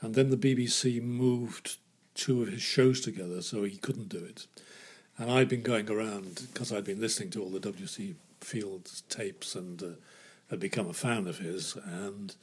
and 0.00 0.14
then 0.14 0.30
the 0.30 0.36
BBC 0.36 1.02
moved 1.02 1.76
two 2.14 2.42
of 2.42 2.48
his 2.48 2.62
shows 2.62 3.00
together, 3.00 3.42
so 3.42 3.64
he 3.64 3.76
couldn't 3.76 4.08
do 4.08 4.24
it. 4.24 4.46
And 5.16 5.30
I'd 5.30 5.48
been 5.48 5.62
going 5.62 5.90
around 5.90 6.48
because 6.52 6.72
I'd 6.72 6.84
been 6.84 7.00
listening 7.00 7.30
to 7.30 7.42
all 7.42 7.50
the 7.50 7.60
W.C. 7.60 8.14
Fields 8.40 9.02
tapes 9.08 9.54
and 9.54 9.82
uh, 9.82 9.86
had 10.50 10.60
become 10.60 10.88
a 10.88 10.92
fan 10.92 11.26
of 11.26 11.38
his, 11.38 11.76
and 11.76 12.34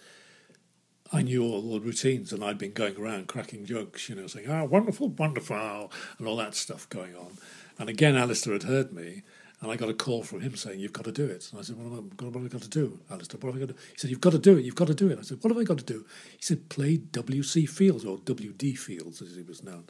I 1.13 1.21
knew 1.21 1.43
all 1.43 1.61
the 1.61 1.79
routines, 1.79 2.33
and 2.33 2.43
I'd 2.43 2.57
been 2.57 2.73
going 2.73 2.97
around 2.97 3.27
cracking 3.27 3.65
jokes, 3.65 4.09
you 4.09 4.15
know, 4.15 4.27
saying 4.27 4.47
"Ah, 4.49 4.61
oh, 4.61 4.65
wonderful, 4.65 5.09
wonderful," 5.09 5.91
and 6.17 6.27
all 6.27 6.37
that 6.37 6.55
stuff 6.55 6.89
going 6.89 7.15
on. 7.15 7.37
And 7.77 7.89
again, 7.89 8.15
Alistair 8.15 8.53
had 8.53 8.63
heard 8.63 8.91
me, 8.93 9.23
and 9.65 9.73
I 9.73 9.77
got 9.77 9.89
a 9.89 9.93
call 9.93 10.21
from 10.21 10.41
him 10.41 10.55
saying, 10.55 10.79
You've 10.79 10.93
got 10.93 11.05
to 11.05 11.11
do 11.11 11.25
it. 11.25 11.49
And 11.51 11.59
I 11.59 11.63
said, 11.63 11.75
What, 11.77 11.85
have 11.85 11.93
I, 11.93 12.23
what 12.23 12.33
have 12.35 12.45
I 12.45 12.47
got 12.47 12.61
to 12.61 12.69
do, 12.69 12.99
Alistair? 13.09 13.39
What 13.41 13.53
have 13.53 13.55
I 13.61 13.65
got 13.65 13.69
to 13.69 13.73
do? 13.73 13.79
He 13.91 13.97
said, 13.97 14.09
You've 14.11 14.21
got 14.21 14.33
to 14.33 14.39
do 14.39 14.57
it. 14.57 14.63
You've 14.63 14.75
got 14.75 14.87
to 14.87 14.93
do 14.93 15.09
it. 15.09 15.17
I 15.17 15.23
said, 15.23 15.39
What 15.41 15.51
have 15.51 15.59
I 15.59 15.63
got 15.63 15.79
to 15.79 15.83
do? 15.83 16.05
He 16.37 16.43
said, 16.43 16.69
Play 16.69 16.97
W.C. 16.97 17.65
Fields, 17.65 18.05
or 18.05 18.17
W.D. 18.19 18.75
Fields, 18.75 19.21
as 19.21 19.35
he 19.35 19.41
was 19.41 19.63
known. 19.63 19.85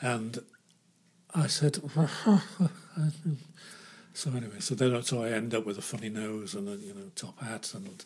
And 0.00 0.38
I 1.34 1.48
said, 1.48 1.78
So 4.14 4.30
anyway, 4.30 4.60
so 4.60 4.76
then 4.76 5.02
so 5.02 5.24
I 5.24 5.30
end 5.30 5.54
up 5.56 5.66
with 5.66 5.76
a 5.76 5.82
funny 5.82 6.08
nose 6.08 6.54
and 6.54 6.68
a 6.68 6.76
you 6.76 6.94
know 6.94 7.10
top 7.16 7.40
hat 7.42 7.72
and 7.74 8.04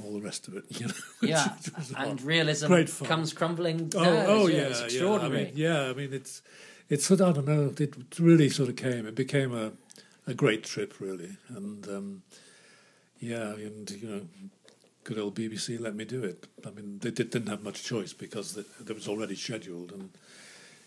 all 0.00 0.12
the 0.12 0.20
rest 0.20 0.46
of 0.46 0.56
it. 0.56 0.64
You 0.78 0.86
know, 0.86 0.94
yeah, 1.20 1.56
and 1.96 2.22
realism 2.22 2.72
comes 3.04 3.32
crumbling. 3.32 3.90
Oh, 3.96 4.04
down. 4.04 4.24
oh 4.28 4.46
yeah, 4.46 4.56
yeah, 4.56 4.62
it's 4.68 4.80
extraordinary. 4.82 5.50
Yeah 5.54 5.72
I, 5.80 5.86
mean, 5.86 5.88
yeah, 5.88 5.90
I 5.90 5.92
mean 5.94 6.12
it's 6.12 6.42
it's 6.88 7.10
I 7.10 7.16
don't 7.16 7.46
know. 7.46 7.74
It 7.78 7.94
really 8.18 8.48
sort 8.48 8.68
of 8.68 8.76
came. 8.76 9.06
It 9.06 9.16
became 9.16 9.52
a 9.52 9.72
a 10.28 10.34
great 10.34 10.62
trip, 10.62 11.00
really, 11.00 11.36
and 11.48 11.88
um, 11.88 12.22
yeah, 13.18 13.54
and 13.54 13.90
you 13.90 14.08
know, 14.08 14.20
good 15.04 15.18
old 15.18 15.34
BBC 15.34 15.80
let 15.80 15.96
me 15.96 16.04
do 16.04 16.22
it. 16.22 16.46
I 16.66 16.70
mean, 16.70 16.98
they 17.00 17.10
did, 17.10 17.34
not 17.34 17.48
have 17.48 17.62
much 17.62 17.82
choice 17.82 18.12
because 18.12 18.56
it 18.56 18.94
was 18.94 19.08
already 19.08 19.34
scheduled 19.34 19.90
and 19.90 20.10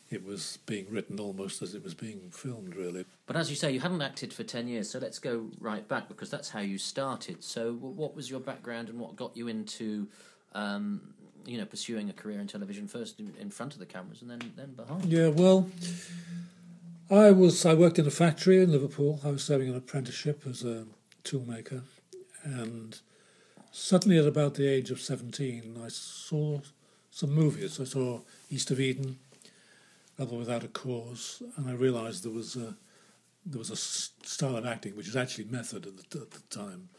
it 0.09 0.25
was 0.25 0.59
being 0.65 0.85
written 0.89 1.19
almost 1.19 1.61
as 1.61 1.73
it 1.73 1.83
was 1.83 1.93
being 1.93 2.29
filmed, 2.31 2.75
really. 2.75 3.05
But 3.25 3.35
as 3.35 3.49
you 3.49 3.55
say, 3.55 3.71
you 3.71 3.79
hadn't 3.79 4.01
acted 4.01 4.33
for 4.33 4.43
10 4.43 4.67
years, 4.67 4.89
so 4.89 4.99
let's 4.99 5.19
go 5.19 5.49
right 5.59 5.87
back 5.87 6.07
because 6.07 6.29
that's 6.29 6.49
how 6.49 6.59
you 6.59 6.77
started. 6.77 7.43
So, 7.43 7.73
what 7.73 8.15
was 8.15 8.29
your 8.29 8.41
background 8.41 8.89
and 8.89 8.99
what 8.99 9.15
got 9.15 9.35
you 9.35 9.47
into 9.47 10.07
um, 10.53 11.13
you 11.45 11.57
know, 11.57 11.65
pursuing 11.65 12.09
a 12.09 12.13
career 12.13 12.39
in 12.39 12.47
television 12.47 12.87
first 12.87 13.19
in, 13.19 13.33
in 13.39 13.49
front 13.49 13.73
of 13.73 13.79
the 13.79 13.85
cameras 13.85 14.21
and 14.21 14.29
then 14.29 14.51
then 14.55 14.73
behind. 14.73 15.05
Yeah, 15.05 15.29
well, 15.29 15.69
I 17.11 17.31
was 17.31 17.65
I 17.65 17.73
worked 17.73 17.99
in 17.99 18.07
a 18.07 18.11
factory 18.11 18.63
in 18.63 18.71
Liverpool. 18.71 19.19
I 19.25 19.31
was 19.31 19.43
serving 19.43 19.67
an 19.67 19.75
apprenticeship 19.75 20.43
as 20.47 20.63
a 20.63 20.85
toolmaker, 21.25 21.81
and 22.43 22.97
suddenly 23.71 24.17
at 24.17 24.25
about 24.25 24.53
the 24.53 24.67
age 24.67 24.91
of 24.91 25.01
seventeen, 25.01 25.77
I 25.83 25.89
saw 25.89 26.61
some 27.09 27.31
movies. 27.31 27.81
I 27.81 27.83
saw 27.83 28.21
East 28.49 28.71
of 28.71 28.79
Eden, 28.79 29.19
Rebel 30.17 30.37
Without 30.37 30.63
a 30.63 30.69
Cause, 30.69 31.43
and 31.57 31.69
I 31.69 31.73
realised 31.73 32.23
there 32.23 32.31
was 32.31 32.55
a 32.55 32.75
there 33.45 33.59
was 33.59 33.71
a 33.71 33.75
style 33.75 34.55
of 34.55 34.65
acting 34.65 34.95
which 34.95 35.07
was 35.07 35.15
actually 35.17 35.45
method 35.45 35.85
at 35.87 35.97
the, 35.97 36.21
at 36.21 36.31
the 36.31 36.41
time 36.49 36.89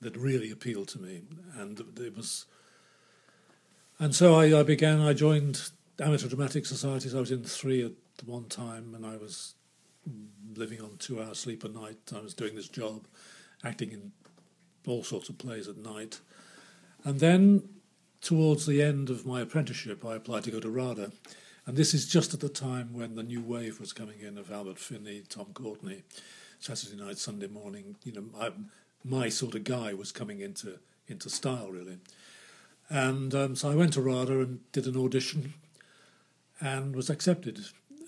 that 0.00 0.16
really 0.16 0.52
appealed 0.52 0.88
to 0.88 1.00
me, 1.00 1.22
and 1.58 1.80
it 1.80 2.16
was 2.16 2.46
and 3.98 4.14
so 4.14 4.34
I, 4.34 4.58
I, 4.58 4.62
began, 4.62 5.00
I 5.00 5.12
joined 5.12 5.70
amateur 6.00 6.26
dramatic 6.26 6.64
societies. 6.64 7.14
I 7.14 7.20
was 7.20 7.30
in 7.30 7.44
three 7.44 7.84
at 7.84 7.92
one 8.24 8.44
time, 8.44 8.94
and 8.94 9.04
I 9.04 9.16
was 9.16 9.54
living 10.56 10.80
on 10.80 10.96
two 10.98 11.22
hours 11.22 11.38
sleep 11.38 11.64
a 11.64 11.68
night. 11.68 11.98
I 12.14 12.20
was 12.20 12.34
doing 12.34 12.54
this 12.54 12.68
job, 12.68 13.06
acting 13.64 13.92
in 13.92 14.12
all 14.86 15.04
sorts 15.04 15.28
of 15.28 15.38
plays 15.38 15.68
at 15.68 15.76
night. 15.76 16.20
And 17.04 17.20
then, 17.20 17.68
towards 18.20 18.66
the 18.66 18.82
end 18.82 19.10
of 19.10 19.26
my 19.26 19.40
apprenticeship, 19.40 20.04
I 20.04 20.16
applied 20.16 20.44
to 20.44 20.50
go 20.50 20.60
to 20.60 20.70
RADA. 20.70 21.12
And 21.66 21.76
this 21.76 21.94
is 21.94 22.06
just 22.06 22.34
at 22.34 22.40
the 22.40 22.48
time 22.48 22.92
when 22.92 23.14
the 23.14 23.22
new 23.22 23.40
wave 23.40 23.80
was 23.80 23.92
coming 23.92 24.20
in 24.20 24.38
of 24.38 24.50
Albert 24.50 24.78
Finney, 24.78 25.22
Tom 25.28 25.48
Courtenay, 25.54 26.02
Saturday 26.58 26.96
night, 26.96 27.18
Sunday 27.18 27.46
morning. 27.46 27.96
You 28.02 28.12
know, 28.12 28.24
I, 28.38 28.50
my 29.04 29.28
sort 29.28 29.54
of 29.54 29.64
guy 29.64 29.94
was 29.94 30.12
coming 30.12 30.40
into 30.40 30.78
into 31.06 31.28
style 31.28 31.70
really. 31.70 31.98
And 32.88 33.34
um, 33.34 33.56
so 33.56 33.70
I 33.70 33.74
went 33.74 33.92
to 33.94 34.02
RADA 34.02 34.40
and 34.40 34.72
did 34.72 34.86
an 34.86 34.96
audition 34.96 35.54
and 36.60 36.94
was 36.94 37.10
accepted 37.10 37.60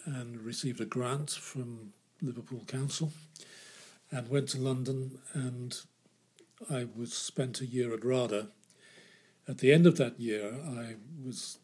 and 0.05 0.41
received 0.41 0.81
a 0.81 0.85
grant 0.85 1.31
from 1.31 1.93
Liverpool 2.21 2.65
Council 2.67 3.13
and 4.11 4.29
went 4.29 4.49
to 4.51 4.59
London 4.59 5.19
and 5.33 5.81
I 6.71 6.87
was 6.97 7.13
spent 7.13 7.61
a 7.61 7.67
year 7.67 7.93
at 7.93 8.05
RADA. 8.05 8.49
At 9.49 9.59
the 9.59 9.73
end 9.73 9.87
of 9.87 9.97
that 9.97 10.21
year, 10.21 10.55
I 10.65 10.95
was 11.25 11.59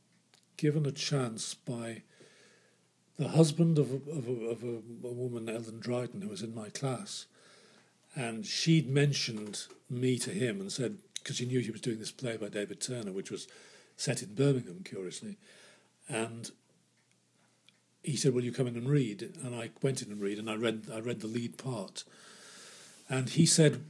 given 0.56 0.86
a 0.86 0.92
chance 0.92 1.54
by 1.54 2.02
the 3.16 3.28
husband 3.28 3.78
of, 3.78 3.92
a, 3.92 4.10
of, 4.10 4.28
a, 4.28 4.32
of 4.46 4.62
a, 4.64 5.06
a 5.06 5.12
woman, 5.12 5.48
Ellen 5.48 5.78
Dryden, 5.80 6.22
who 6.22 6.28
was 6.28 6.42
in 6.42 6.54
my 6.54 6.68
class, 6.68 7.26
and 8.14 8.46
she'd 8.46 8.88
mentioned 8.88 9.66
me 9.90 10.18
to 10.18 10.30
him 10.30 10.60
and 10.60 10.72
said, 10.72 10.98
because 11.14 11.36
she 11.36 11.46
knew 11.46 11.60
he 11.60 11.70
was 11.70 11.80
doing 11.80 11.98
this 11.98 12.10
play 12.10 12.36
by 12.36 12.48
David 12.48 12.80
Turner, 12.80 13.12
which 13.12 13.30
was 13.30 13.46
set 13.96 14.22
in 14.22 14.34
Birmingham, 14.34 14.82
curiously. 14.84 15.36
And 16.08 16.50
he 18.02 18.16
said, 18.16 18.34
"Will 18.34 18.44
you 18.44 18.52
come 18.52 18.66
in 18.66 18.76
and 18.76 18.88
read?" 18.88 19.22
And 19.42 19.54
I 19.54 19.70
went 19.82 20.02
in 20.02 20.10
and 20.10 20.20
read, 20.20 20.38
and 20.38 20.50
I 20.50 20.54
read 20.54 20.86
I 20.92 21.00
read 21.00 21.20
the 21.20 21.26
lead 21.26 21.58
part. 21.58 22.04
And 23.08 23.28
he 23.30 23.46
said 23.46 23.84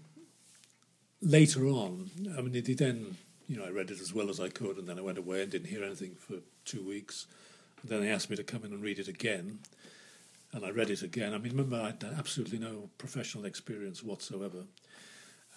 later 1.21 1.66
on, 1.66 2.11
I 2.37 2.40
mean, 2.40 2.55
he 2.64 2.75
then, 2.75 3.16
you 3.49 3.57
know, 3.57 3.64
I 3.64 3.71
read 3.71 3.90
it 3.90 4.01
as 4.01 4.14
well 4.14 4.31
as 4.31 4.38
I 4.38 4.49
could, 4.49 4.77
and 4.77 4.88
then 4.88 4.99
I 4.99 5.03
went 5.03 5.18
away 5.18 5.42
and 5.42 5.51
didn't 5.51 5.68
hear 5.68 5.83
anything 5.83 6.14
for 6.14 6.37
two 6.64 6.87
weeks. 6.87 7.27
And 7.83 7.90
then 7.90 8.01
they 8.01 8.11
asked 8.11 8.31
me 8.31 8.37
to 8.37 8.44
come 8.44 8.64
in 8.64 8.73
and 8.73 8.83
read 8.83 8.99
it 8.99 9.09
again, 9.09 9.61
and 10.53 10.64
I 10.64 10.71
read 10.71 10.90
it 10.90 11.03
again. 11.03 11.35
I 11.35 11.38
mean, 11.38 11.53
remember, 11.53 11.77
I 11.77 11.87
had 11.87 12.05
absolutely 12.16 12.59
no 12.59 12.90
professional 12.99 13.44
experience 13.44 14.03
whatsoever, 14.03 14.64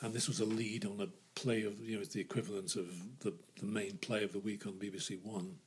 and 0.01 0.13
this 0.13 0.27
was 0.27 0.39
a 0.39 0.45
lead 0.45 0.85
on 0.85 0.99
a 0.99 1.07
play 1.39 1.63
of 1.63 1.79
you 1.87 1.95
know 1.95 2.01
it's 2.01 2.13
the 2.13 2.19
equivalent 2.19 2.75
of 2.75 3.19
the 3.19 3.33
the 3.59 3.65
main 3.65 3.97
play 3.97 4.23
of 4.23 4.33
the 4.33 4.39
week 4.39 4.65
on 4.65 4.73
BBC 4.73 5.23
One, 5.23 5.57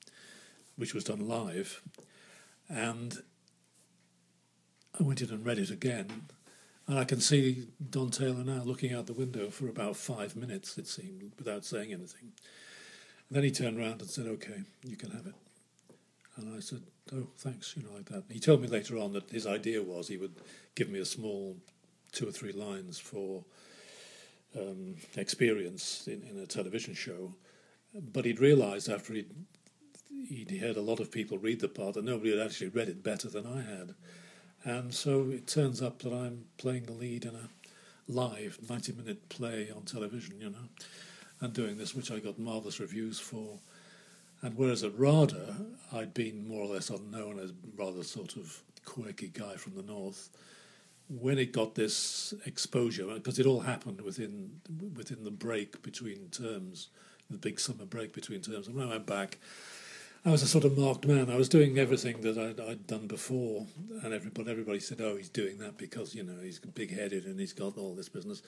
which 0.77 0.95
was 0.95 1.05
done 1.05 1.27
live, 1.27 1.81
and 2.69 3.23
I 4.99 5.03
went 5.03 5.21
in 5.23 5.31
and 5.31 5.45
read 5.45 5.59
it 5.59 5.71
again, 5.71 6.27
and 6.87 6.99
I 6.99 7.05
can 7.05 7.21
see 7.21 7.69
Don 7.91 8.11
Taylor 8.11 8.45
now 8.45 8.63
looking 8.63 8.93
out 8.93 9.07
the 9.07 9.13
window 9.13 9.51
for 9.51 9.69
about 9.69 9.97
five 9.97 10.37
minutes 10.37 10.79
it 10.79 10.87
seemed 10.87 11.33
without 11.37 11.65
saying 11.65 11.93
anything. 11.93 12.33
And 13.29 13.37
then 13.37 13.43
he 13.43 13.51
turned 13.51 13.79
around 13.79 14.01
and 14.01 14.11
said, 14.11 14.27
"Okay, 14.27 14.63
you 14.85 14.97
can 14.97 15.11
have 15.11 15.27
it." 15.27 15.35
And 16.37 16.55
I 16.55 16.61
said, 16.61 16.83
"Oh, 17.13 17.29
thanks," 17.37 17.75
you 17.77 17.83
know, 17.83 17.95
like 17.95 18.07
that. 18.07 18.25
He 18.31 18.41
told 18.41 18.61
me 18.61 18.69
later 18.69 18.99
on 18.99 19.13
that 19.13 19.31
his 19.31 19.47
idea 19.47 19.83
was 19.83 20.09
he 20.09 20.17
would 20.17 20.37
give 20.75 20.89
me 20.89 21.01
a 21.01 21.05
small 21.05 21.57
two 22.13 22.29
or 22.29 22.33
three 22.33 22.53
lines 22.53 22.99
for 22.99 23.45
um, 24.57 24.97
experience 25.17 26.07
in, 26.07 26.23
in 26.23 26.39
a 26.39 26.47
television 26.47 26.95
show, 26.95 27.35
but 27.95 28.25
he'd 28.25 28.41
realised 28.41 28.89
after 28.89 29.15
he'd 29.15 29.31
he'd 30.29 30.61
heard 30.61 30.77
a 30.77 30.83
lot 30.83 31.01
of 31.01 31.11
people 31.11 31.39
read 31.39 31.61
the 31.61 31.69
part 31.69 31.95
that 31.95 32.05
nobody 32.05 32.37
had 32.37 32.45
actually 32.45 32.69
read 32.69 32.89
it 32.89 33.03
better 33.03 33.29
than 33.29 33.47
I 33.47 33.63
had, 33.63 33.95
and 34.65 34.95
so 34.95 35.31
it 35.31 35.47
turns 35.47 35.83
up 35.83 36.01
that 36.01 36.13
I'm 36.13 36.45
playing 36.59 36.85
the 36.85 36.93
lead 36.93 37.25
in 37.25 37.35
a 37.35 37.49
live 38.07 38.59
ninety-minute 38.69 39.29
play 39.29 39.71
on 39.75 39.83
television, 39.83 40.41
you 40.41 40.51
know, 40.51 40.69
and 41.41 41.53
doing 41.53 41.79
this, 41.79 41.95
which 41.95 42.11
I 42.11 42.19
got 42.19 42.39
marvelous 42.39 42.81
reviews 42.81 43.19
for. 43.19 43.59
And 44.43 44.59
whereas 44.59 44.85
at 44.85 44.99
RADA, 44.99 45.57
I'd 45.91 46.13
been 46.13 46.47
more 46.47 46.65
or 46.65 46.75
less 46.75 46.91
unknown 46.91 47.39
as 47.39 47.53
rather 47.79 48.03
sort 48.03 48.37
of 48.37 48.61
quirky 48.85 49.29
guy 49.29 49.57
from 49.57 49.75
the 49.75 49.83
north. 49.83 50.29
When 51.09 51.39
it 51.39 51.53
got 51.53 51.75
this 51.75 52.35
exposure, 52.45 53.07
because 53.07 53.39
it 53.39 53.47
all 53.47 53.61
happened 53.61 54.03
within 54.03 54.61
within 54.95 55.25
the 55.25 55.31
break 55.31 55.83
between 55.83 56.29
terms, 56.29 56.89
the 57.31 57.39
big 57.39 57.59
summer 57.59 57.87
break 57.87 58.13
between 58.13 58.43
terms, 58.43 58.67
and 58.67 58.77
when 58.77 58.87
I 58.87 58.91
went 58.91 59.07
back, 59.07 59.39
I 60.27 60.31
was 60.31 60.43
a 60.43 60.47
sort 60.47 60.65
of 60.65 60.79
marked 60.79 61.07
man. 61.07 61.29
I 61.29 61.37
was 61.37 61.51
doing 61.51 61.79
everything 61.79 62.23
that 62.23 62.39
I'd, 62.39 62.59
I'd 62.59 62.87
done 62.87 63.07
before, 63.07 63.67
and 64.03 64.15
everybody 64.15 64.51
everybody 64.51 64.81
said, 64.81 65.01
"Oh, 65.03 65.17
he's 65.17 65.29
doing 65.29 65.59
that 65.59 65.77
because 65.77 66.15
you 66.15 66.23
know 66.23 66.41
he's 66.43 66.59
big-headed 66.59 67.27
and 67.27 67.39
he's 67.39 67.53
got 67.53 67.77
all 67.77 67.95
this 67.95 68.09
business." 68.09 68.43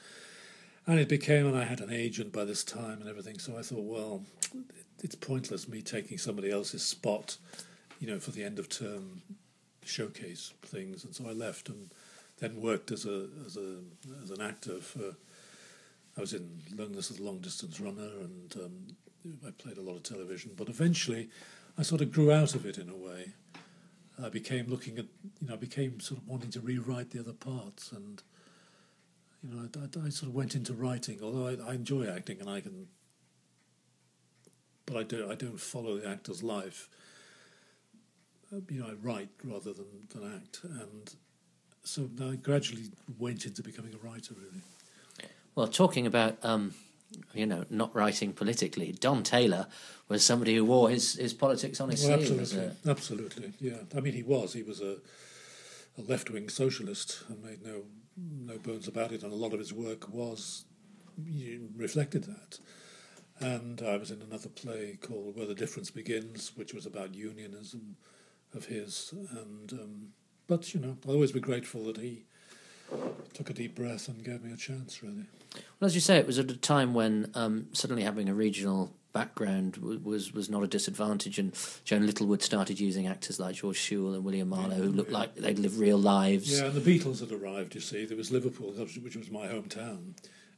And 0.87 0.99
it 0.99 1.09
became, 1.09 1.47
and 1.47 1.57
I 1.57 1.65
had 1.65 1.81
an 1.81 1.93
agent 1.93 2.33
by 2.33 2.45
this 2.45 2.65
time 2.65 3.01
and 3.01 3.09
everything. 3.09 3.39
So 3.39 3.59
I 3.59 3.63
thought, 3.63 3.85
well, 3.85 4.23
it's 5.03 5.17
pointless 5.17 5.69
me 5.69 5.83
taking 5.83 6.17
somebody 6.17 6.51
else's 6.51 6.83
spot, 6.83 7.37
you 8.01 8.07
know, 8.07 8.21
for 8.21 8.31
the 8.31 8.45
end 8.45 8.59
of 8.59 8.69
term 8.71 9.23
showcase 9.85 10.55
things. 10.63 11.05
And 11.05 11.15
so 11.15 11.29
I 11.29 11.33
left 11.33 11.69
and 11.69 11.91
then 12.39 12.63
worked 12.63 12.91
as 12.91 13.05
a 13.05 13.29
as 13.45 13.59
a 13.59 13.81
as 14.23 14.31
an 14.31 14.41
actor 14.41 14.79
for. 14.79 15.17
I 16.17 16.23
was 16.23 16.33
in 16.33 16.63
Loneliness 16.75 17.11
of 17.11 17.19
the 17.19 17.25
Long 17.25 17.41
Distance 17.41 17.79
Runner, 17.79 18.09
and 18.23 18.57
um, 18.57 18.97
I 19.47 19.51
played 19.51 19.77
a 19.77 19.83
lot 19.83 19.97
of 19.97 20.03
television. 20.03 20.53
But 20.57 20.71
eventually, 20.71 21.29
I 21.79 21.83
sort 21.83 22.01
of 22.01 22.13
grew 22.13 22.33
out 22.33 22.55
of 22.55 22.65
it 22.65 22.79
in 22.79 22.89
a 22.89 22.97
way. 22.97 23.33
I 24.23 24.31
became 24.31 24.67
looking 24.69 24.99
at, 24.99 25.07
you 25.41 25.49
know, 25.49 25.55
I 25.55 25.57
became 25.57 26.01
sort 26.01 26.21
of 26.21 26.27
wanting 26.27 26.51
to 26.53 26.61
rewrite 26.61 27.11
the 27.11 27.21
other 27.21 27.35
parts, 27.35 27.93
and 27.93 28.23
you 29.43 29.55
know, 29.55 29.69
I, 29.75 30.01
I, 30.01 30.07
I 30.07 30.09
sort 30.09 30.31
of 30.31 30.35
went 30.35 30.55
into 30.55 30.73
writing. 30.73 31.21
Although 31.23 31.49
I, 31.49 31.71
I 31.71 31.75
enjoy 31.75 32.09
acting, 32.09 32.41
and 32.41 32.49
I 32.49 32.61
can 32.61 32.89
but 34.87 34.97
I 34.97 35.03
don't 35.03 35.31
I 35.31 35.35
don't 35.35 35.61
follow 35.61 35.99
the 35.99 36.09
actor's 36.09 36.43
life. 36.43 36.89
Uh, 38.53 38.61
you 38.71 38.81
know, 38.81 38.87
I 38.87 38.95
write 39.03 39.29
rather 39.45 39.73
than, 39.73 40.07
than 40.15 40.35
act, 40.35 40.61
and 40.63 41.15
so 41.83 42.09
I 42.23 42.37
gradually 42.37 42.85
went 43.19 43.45
into 43.45 43.63
becoming 43.63 43.93
a 43.93 44.07
writer. 44.07 44.35
Really. 44.35 44.63
Well, 45.57 45.67
talking 45.67 46.07
about 46.07 46.39
um, 46.43 46.75
you 47.35 47.47
know 47.47 47.65
not 47.71 47.95
writing 47.95 48.33
politically, 48.33 48.93
Don 48.93 49.23
Taylor 49.23 49.67
was 50.09 50.25
somebody 50.25 50.57
who 50.57 50.65
wore 50.65 50.91
his, 50.91 51.15
his 51.15 51.35
politics 51.35 51.81
on 51.81 51.91
his 51.91 52.07
well, 52.07 52.19
sleeve. 52.19 52.41
Absolutely, 52.41 52.91
absolutely, 52.91 53.53
yeah. 53.61 53.79
I 53.97 54.01
mean, 54.01 54.15
he 54.15 54.23
was 54.23 54.53
he 54.53 54.63
was 54.63 54.81
a, 54.81 54.97
a 55.99 56.03
left 56.03 56.31
wing 56.31 56.49
socialist 56.49 57.25
and 57.29 57.43
made 57.43 57.65
no 57.65 57.83
no 58.17 58.59
bones 58.59 58.89
about 58.89 59.13
it, 59.13 59.23
and 59.23 59.33
a 59.33 59.37
lot 59.37 59.53
of 59.53 59.59
his 59.59 59.73
work 59.73 60.09
was 60.09 60.65
reflected 61.77 62.25
that. 62.25 62.59
And 63.39 63.83
I 63.83 63.97
was 63.99 64.11
in 64.11 64.23
another 64.23 64.49
play 64.49 64.99
called 65.01 65.37
Where 65.37 65.47
the 65.47 65.55
Difference 65.55 65.91
Begins, 65.91 66.53
which 66.57 66.73
was 66.73 66.87
about 66.87 67.15
unionism 67.15 67.97
of 68.55 68.67
his. 68.67 69.13
And 69.31 69.73
um, 69.73 70.09
but 70.47 70.73
you 70.73 70.81
know, 70.81 70.97
I'll 71.07 71.15
always 71.15 71.33
be 71.33 71.41
grateful 71.41 71.85
that 71.85 71.99
he 71.99 72.25
took 73.35 73.51
a 73.51 73.53
deep 73.53 73.75
breath 73.75 74.09
and 74.09 74.25
gave 74.25 74.43
me 74.43 74.53
a 74.53 74.57
chance. 74.57 75.03
Really. 75.03 75.25
Well, 75.81 75.87
as 75.87 75.95
you 75.95 76.01
say, 76.01 76.17
it 76.19 76.27
was 76.27 76.39
at 76.39 76.51
a 76.51 76.57
time 76.57 76.95
when 76.95 77.31
um, 77.35 77.69
suddenly 77.73 78.03
having 78.03 78.29
a 78.29 78.35
regional 78.35 78.93
background 79.13 79.79
was 79.79 80.33
was 80.33 80.51
not 80.51 80.63
a 80.63 80.67
disadvantage, 80.67 81.39
and 81.39 81.53
Joan 81.85 82.07
Littlewood 82.07 82.43
started 82.43 82.79
using 82.79 83.07
actors 83.07 83.41
like 83.41 83.57
George 83.57 83.81
Sewell 83.81 84.15
and 84.15 84.25
William 84.25 84.49
Marlowe, 84.49 84.75
who 84.75 84.91
looked 84.91 85.13
like 85.13 85.35
they'd 85.35 85.59
lived 85.59 85.79
real 85.79 85.99
lives. 85.99 86.59
Yeah, 86.59 86.67
and 86.67 86.75
the 86.75 86.99
Beatles 86.99 87.21
had 87.21 87.33
arrived. 87.33 87.75
You 87.75 87.81
see, 87.81 88.05
there 88.05 88.17
was 88.17 88.31
Liverpool, 88.31 88.73
which 88.73 89.17
was 89.17 89.31
my 89.31 89.47
hometown 89.47 90.15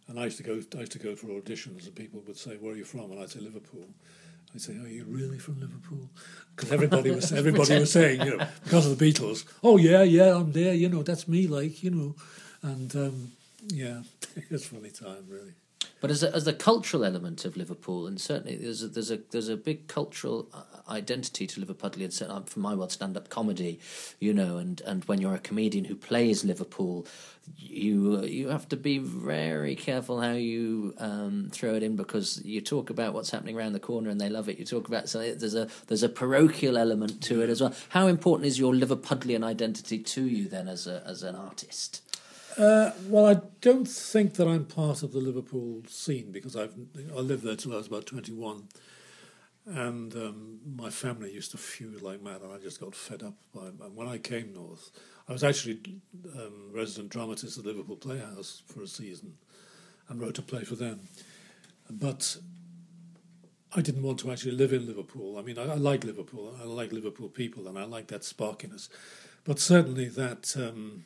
and 0.08 0.18
I 0.18 0.24
used 0.24 0.38
to 0.38 0.42
go. 0.42 0.60
I 0.76 0.80
used 0.80 0.92
to 0.92 0.98
go 0.98 1.14
for 1.14 1.28
auditions, 1.28 1.84
and 1.84 1.94
people 1.94 2.22
would 2.26 2.36
say, 2.36 2.56
"Where 2.56 2.72
are 2.72 2.76
you 2.76 2.84
from?" 2.84 3.12
And 3.12 3.20
I'd 3.20 3.30
say 3.30 3.40
Liverpool. 3.40 3.86
I'd 4.54 4.60
say, 4.60 4.72
"Are 4.78 4.88
you 4.88 5.04
really 5.06 5.38
from 5.38 5.60
Liverpool?" 5.60 6.10
Because 6.54 6.72
everybody 6.72 7.10
was 7.10 7.32
everybody 7.32 7.78
was 7.78 7.92
saying, 7.92 8.22
you 8.22 8.36
know, 8.36 8.46
because 8.64 8.86
of 8.86 8.98
the 8.98 9.12
Beatles. 9.12 9.44
Oh 9.62 9.76
yeah, 9.76 10.02
yeah, 10.02 10.34
I'm 10.34 10.52
there. 10.52 10.74
You 10.74 10.88
know, 10.88 11.02
that's 11.02 11.28
me. 11.28 11.46
Like 11.46 11.82
you 11.82 11.90
know, 11.90 12.16
and 12.62 12.94
um, 12.96 13.32
yeah, 13.66 14.02
it's 14.50 14.66
funny 14.66 14.90
time, 14.90 15.24
really. 15.28 15.52
But 16.00 16.10
as 16.10 16.22
a, 16.22 16.34
as 16.34 16.44
the 16.44 16.52
cultural 16.52 17.04
element 17.04 17.44
of 17.44 17.56
Liverpool, 17.56 18.06
and 18.06 18.20
certainly 18.20 18.56
there's 18.56 18.82
a, 18.82 18.88
there's 18.88 19.10
a 19.10 19.18
there's 19.30 19.48
a 19.48 19.56
big 19.56 19.88
cultural 19.88 20.48
uh, 20.54 20.77
identity 20.88 21.46
to 21.46 21.60
Liverpudlian. 21.60 22.08
Um, 22.28 22.44
for 22.44 22.60
my 22.60 22.74
world, 22.74 22.92
stand 22.92 23.16
up 23.16 23.28
comedy, 23.28 23.78
you 24.18 24.32
know, 24.32 24.56
and, 24.56 24.80
and 24.82 25.04
when 25.04 25.20
you're 25.20 25.34
a 25.34 25.38
comedian 25.38 25.84
who 25.84 25.94
plays 25.94 26.44
Liverpool, 26.44 27.06
you 27.56 28.24
you 28.24 28.48
have 28.48 28.68
to 28.68 28.76
be 28.76 28.98
very 28.98 29.74
careful 29.74 30.20
how 30.20 30.32
you 30.32 30.94
um, 30.98 31.48
throw 31.52 31.74
it 31.74 31.82
in 31.82 31.96
because 31.96 32.42
you 32.44 32.60
talk 32.60 32.90
about 32.90 33.14
what's 33.14 33.30
happening 33.30 33.56
around 33.56 33.72
the 33.72 33.80
corner 33.80 34.10
and 34.10 34.20
they 34.20 34.28
love 34.28 34.48
it. 34.48 34.58
You 34.58 34.64
talk 34.64 34.88
about 34.88 35.08
so 35.08 35.18
there's 35.20 35.54
a 35.54 35.68
there's 35.86 36.02
a 36.02 36.08
parochial 36.08 36.76
element 36.76 37.22
to 37.24 37.42
it 37.42 37.50
as 37.50 37.60
well. 37.60 37.74
How 37.90 38.06
important 38.06 38.46
is 38.46 38.58
your 38.58 38.72
Liverpudlian 38.72 39.44
identity 39.44 39.98
to 39.98 40.24
you 40.24 40.48
then 40.48 40.68
as 40.68 40.86
a 40.86 41.02
as 41.06 41.22
an 41.22 41.34
artist? 41.34 42.02
Uh, 42.58 42.90
well, 43.06 43.24
I 43.24 43.40
don't 43.60 43.86
think 43.86 44.34
that 44.34 44.48
I'm 44.48 44.64
part 44.64 45.04
of 45.04 45.12
the 45.12 45.20
Liverpool 45.20 45.82
scene 45.86 46.32
because 46.32 46.56
I've 46.56 46.74
I 47.16 47.20
lived 47.20 47.44
there 47.44 47.54
till 47.54 47.72
I 47.72 47.76
was 47.76 47.86
about 47.86 48.06
21, 48.06 48.68
and 49.68 50.14
um, 50.14 50.58
my 50.76 50.90
family 50.90 51.32
used 51.32 51.50
to 51.52 51.58
feud 51.58 52.02
like 52.02 52.22
mad, 52.22 52.40
and 52.42 52.52
I 52.52 52.58
just 52.58 52.80
got 52.80 52.94
fed 52.94 53.22
up 53.22 53.34
by. 53.54 53.66
And 53.66 53.96
when 53.96 54.08
I 54.08 54.18
came 54.18 54.52
north, 54.52 54.90
I 55.28 55.32
was 55.32 55.44
actually 55.44 55.80
um, 56.36 56.70
resident 56.72 57.10
dramatist 57.10 57.58
at 57.58 57.64
Liverpool 57.64 57.96
Playhouse 57.96 58.62
for 58.66 58.82
a 58.82 58.86
season, 58.86 59.34
and 60.08 60.20
wrote 60.20 60.38
a 60.38 60.42
play 60.42 60.64
for 60.64 60.74
them, 60.74 61.00
but. 61.90 62.36
I 63.76 63.82
didn't 63.82 64.02
want 64.02 64.18
to 64.20 64.32
actually 64.32 64.52
live 64.52 64.72
in 64.72 64.86
Liverpool. 64.86 65.36
I 65.36 65.42
mean, 65.42 65.58
I, 65.58 65.64
I 65.64 65.74
like 65.74 66.02
Liverpool. 66.02 66.56
I 66.58 66.64
like 66.64 66.90
Liverpool 66.90 67.28
people, 67.28 67.68
and 67.68 67.78
I 67.78 67.84
like 67.84 68.06
that 68.06 68.22
sparkiness. 68.22 68.88
But 69.44 69.58
certainly 69.58 70.08
that 70.08 70.56
um, 70.56 71.04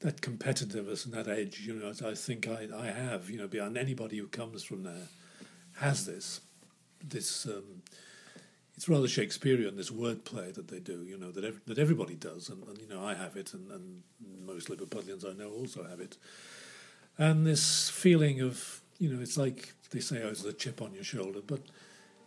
that 0.00 0.20
competitiveness 0.20 1.04
and 1.04 1.14
that 1.14 1.28
edge, 1.28 1.60
you 1.60 1.74
know, 1.74 1.92
I 2.06 2.14
think 2.14 2.46
I, 2.46 2.68
I 2.76 2.86
have, 2.86 3.30
you 3.30 3.38
know, 3.38 3.48
beyond 3.48 3.76
anybody 3.76 4.18
who 4.18 4.28
comes 4.28 4.62
from 4.62 4.84
there 4.84 5.08
has 5.76 6.06
this, 6.06 6.40
this, 7.02 7.46
um, 7.46 7.82
it's 8.76 8.88
rather 8.88 9.08
Shakespearean, 9.08 9.76
this 9.76 9.90
wordplay 9.90 10.52
that 10.54 10.68
they 10.68 10.80
do, 10.80 11.04
you 11.04 11.18
know, 11.18 11.30
that 11.30 11.44
ev- 11.44 11.60
that 11.66 11.78
everybody 11.78 12.14
does, 12.14 12.48
and, 12.48 12.62
and, 12.68 12.78
you 12.80 12.88
know, 12.88 13.04
I 13.04 13.14
have 13.14 13.36
it, 13.36 13.54
and, 13.54 13.70
and 13.70 14.02
most 14.44 14.68
Liverpudlians 14.68 15.28
I 15.28 15.36
know 15.36 15.50
also 15.50 15.84
have 15.84 16.00
it, 16.00 16.16
and 17.16 17.46
this 17.46 17.90
feeling 17.90 18.40
of, 18.40 18.82
you 18.98 19.12
know, 19.12 19.20
it's 19.20 19.36
like 19.36 19.72
they 19.90 20.00
say, 20.00 20.22
oh, 20.22 20.28
it's 20.28 20.44
a 20.44 20.52
chip 20.52 20.82
on 20.82 20.94
your 20.94 21.04
shoulder, 21.04 21.40
but 21.46 21.60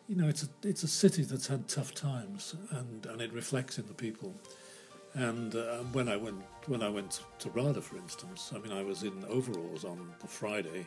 you 0.07 0.17
know, 0.17 0.27
it's 0.27 0.43
a 0.43 0.47
it's 0.67 0.83
a 0.83 0.89
city 0.89 1.23
that's 1.23 1.47
had 1.47 1.69
tough 1.69 1.93
times, 1.93 2.55
and 2.71 3.05
and 3.05 3.21
it 3.21 3.31
reflects 3.31 3.79
in 3.79 3.87
the 3.87 3.93
people. 3.93 4.33
And 5.13 5.55
uh, 5.55 5.77
when 5.93 6.09
I 6.09 6.17
went 6.17 6.41
when 6.67 6.81
I 6.81 6.89
went 6.89 7.21
to 7.39 7.49
RADA, 7.49 7.81
for 7.81 7.97
instance, 7.97 8.51
I 8.53 8.59
mean, 8.59 8.73
I 8.73 8.83
was 8.83 9.03
in 9.03 9.23
overalls 9.29 9.85
on 9.85 10.13
the 10.19 10.27
Friday, 10.27 10.85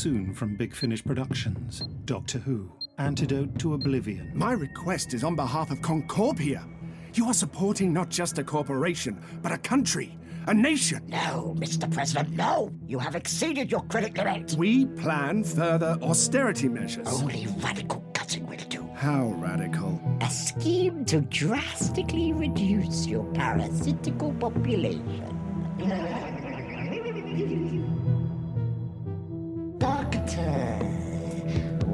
soon 0.00 0.32
from 0.32 0.56
Big 0.56 0.74
Finish 0.74 1.04
Productions 1.04 1.82
Doctor 2.06 2.38
Who 2.38 2.72
Antidote 2.96 3.58
to 3.58 3.74
Oblivion. 3.74 4.30
My 4.34 4.52
request 4.52 5.12
is 5.12 5.22
on 5.22 5.36
behalf 5.36 5.70
of 5.70 5.80
Concorpia. 5.80 6.66
You 7.12 7.26
are 7.26 7.34
supporting 7.34 7.92
not 7.92 8.08
just 8.08 8.38
a 8.38 8.42
corporation, 8.42 9.22
but 9.42 9.52
a 9.52 9.58
country, 9.58 10.18
a 10.46 10.54
nation. 10.54 11.02
No, 11.08 11.54
Mr. 11.58 11.92
President, 11.92 12.30
no! 12.30 12.72
You 12.86 12.98
have 12.98 13.14
exceeded 13.14 13.70
your 13.70 13.82
credit 13.82 14.16
limit. 14.16 14.54
We 14.56 14.86
plan 14.86 15.44
further 15.44 15.98
austerity 16.00 16.70
measures. 16.70 17.06
Only 17.06 17.46
radical 17.58 18.00
cutting 18.14 18.46
will 18.46 18.56
do. 18.70 18.88
How 18.94 19.26
radical? 19.36 20.00
A 20.22 20.30
scheme 20.30 21.04
to 21.06 21.20
drastically 21.20 22.32
reduce 22.32 23.06
your 23.06 23.24
parasitical 23.34 24.32
population. 24.32 25.36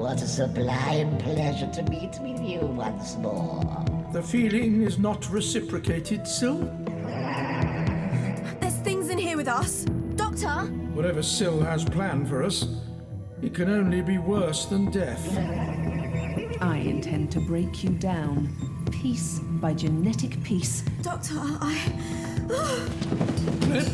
what 0.06 0.22
a 0.22 0.28
sublime 0.28 1.18
pleasure 1.18 1.68
to 1.72 1.82
meet 1.90 2.16
with 2.20 2.40
you 2.40 2.60
once 2.60 3.16
more. 3.16 3.84
The 4.12 4.22
feeling 4.22 4.82
is 4.82 5.00
not 5.00 5.28
reciprocated, 5.28 6.28
Sil. 6.30 6.62
There's 8.60 8.76
things 8.84 9.08
in 9.08 9.18
here 9.18 9.36
with 9.36 9.48
us. 9.48 9.84
Doctor! 10.14 10.70
Whatever 10.94 11.24
Sil 11.26 11.58
has 11.58 11.84
planned 11.84 12.28
for 12.28 12.44
us, 12.44 12.68
it 13.42 13.52
can 13.52 13.68
only 13.68 14.00
be 14.00 14.18
worse 14.18 14.66
than 14.66 14.92
death. 14.92 15.26
I 16.60 16.76
intend 16.76 17.32
to 17.32 17.40
break 17.40 17.82
you 17.82 17.90
down, 17.90 18.86
piece 18.92 19.40
by 19.60 19.74
genetic 19.74 20.40
piece. 20.44 20.82
Doctor, 21.02 21.34
I. 21.34 21.74
Flip! 23.62 23.88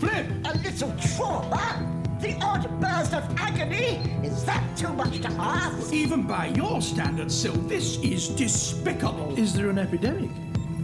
Flip! 0.00 0.26
A 0.44 0.58
little 0.58 0.94
trauma? 0.98 2.03
The 2.24 2.40
odd 2.40 2.80
burst 2.80 3.12
of 3.12 3.22
agony? 3.36 4.00
Is 4.26 4.46
that 4.46 4.64
too 4.78 4.90
much 4.94 5.20
to 5.20 5.28
ask? 5.32 5.92
Even 5.92 6.22
by 6.22 6.46
your 6.46 6.80
standards, 6.80 7.34
Sil, 7.36 7.52
this 7.68 7.98
is 7.98 8.28
despicable. 8.28 9.38
Is 9.38 9.52
there 9.52 9.68
an 9.68 9.78
epidemic? 9.78 10.30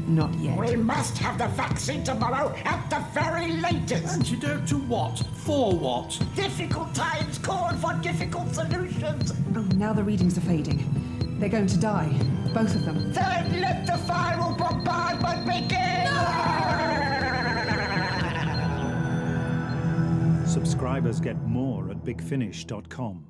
Not 0.07 0.35
yet. 0.35 0.59
We 0.59 0.76
must 0.76 1.16
have 1.16 1.38
the 1.38 1.46
vaccine 1.46 2.05
tomorrow 2.05 2.55
at 2.66 2.90
the 2.90 3.03
very 3.18 3.53
latest. 3.53 4.18
Antidote 4.18 4.68
to 4.68 4.76
what? 4.81 5.18
For 5.46 5.72
what? 5.72 6.11
Difficult 6.37 6.94
times 6.94 7.38
call 7.38 7.72
for 7.76 7.94
difficult 8.03 8.55
solutions. 8.55 9.33
Oh, 9.57 9.62
now 9.76 9.94
the 9.94 10.05
readings 10.05 10.37
are 10.37 10.42
fading. 10.42 10.85
They're 11.40 11.48
going 11.48 11.68
to 11.68 11.79
die. 11.79 12.12
Both 12.53 12.74
of 12.74 12.85
them. 12.85 13.14
Then 13.14 13.62
let 13.62 13.87
the 13.87 13.96
final 13.96 14.55
bombardment 14.57 15.46
begin! 15.46 16.79
Subscribers 20.50 21.20
get 21.20 21.40
more 21.46 21.90
at 21.90 22.04
bigfinish.com. 22.04 23.29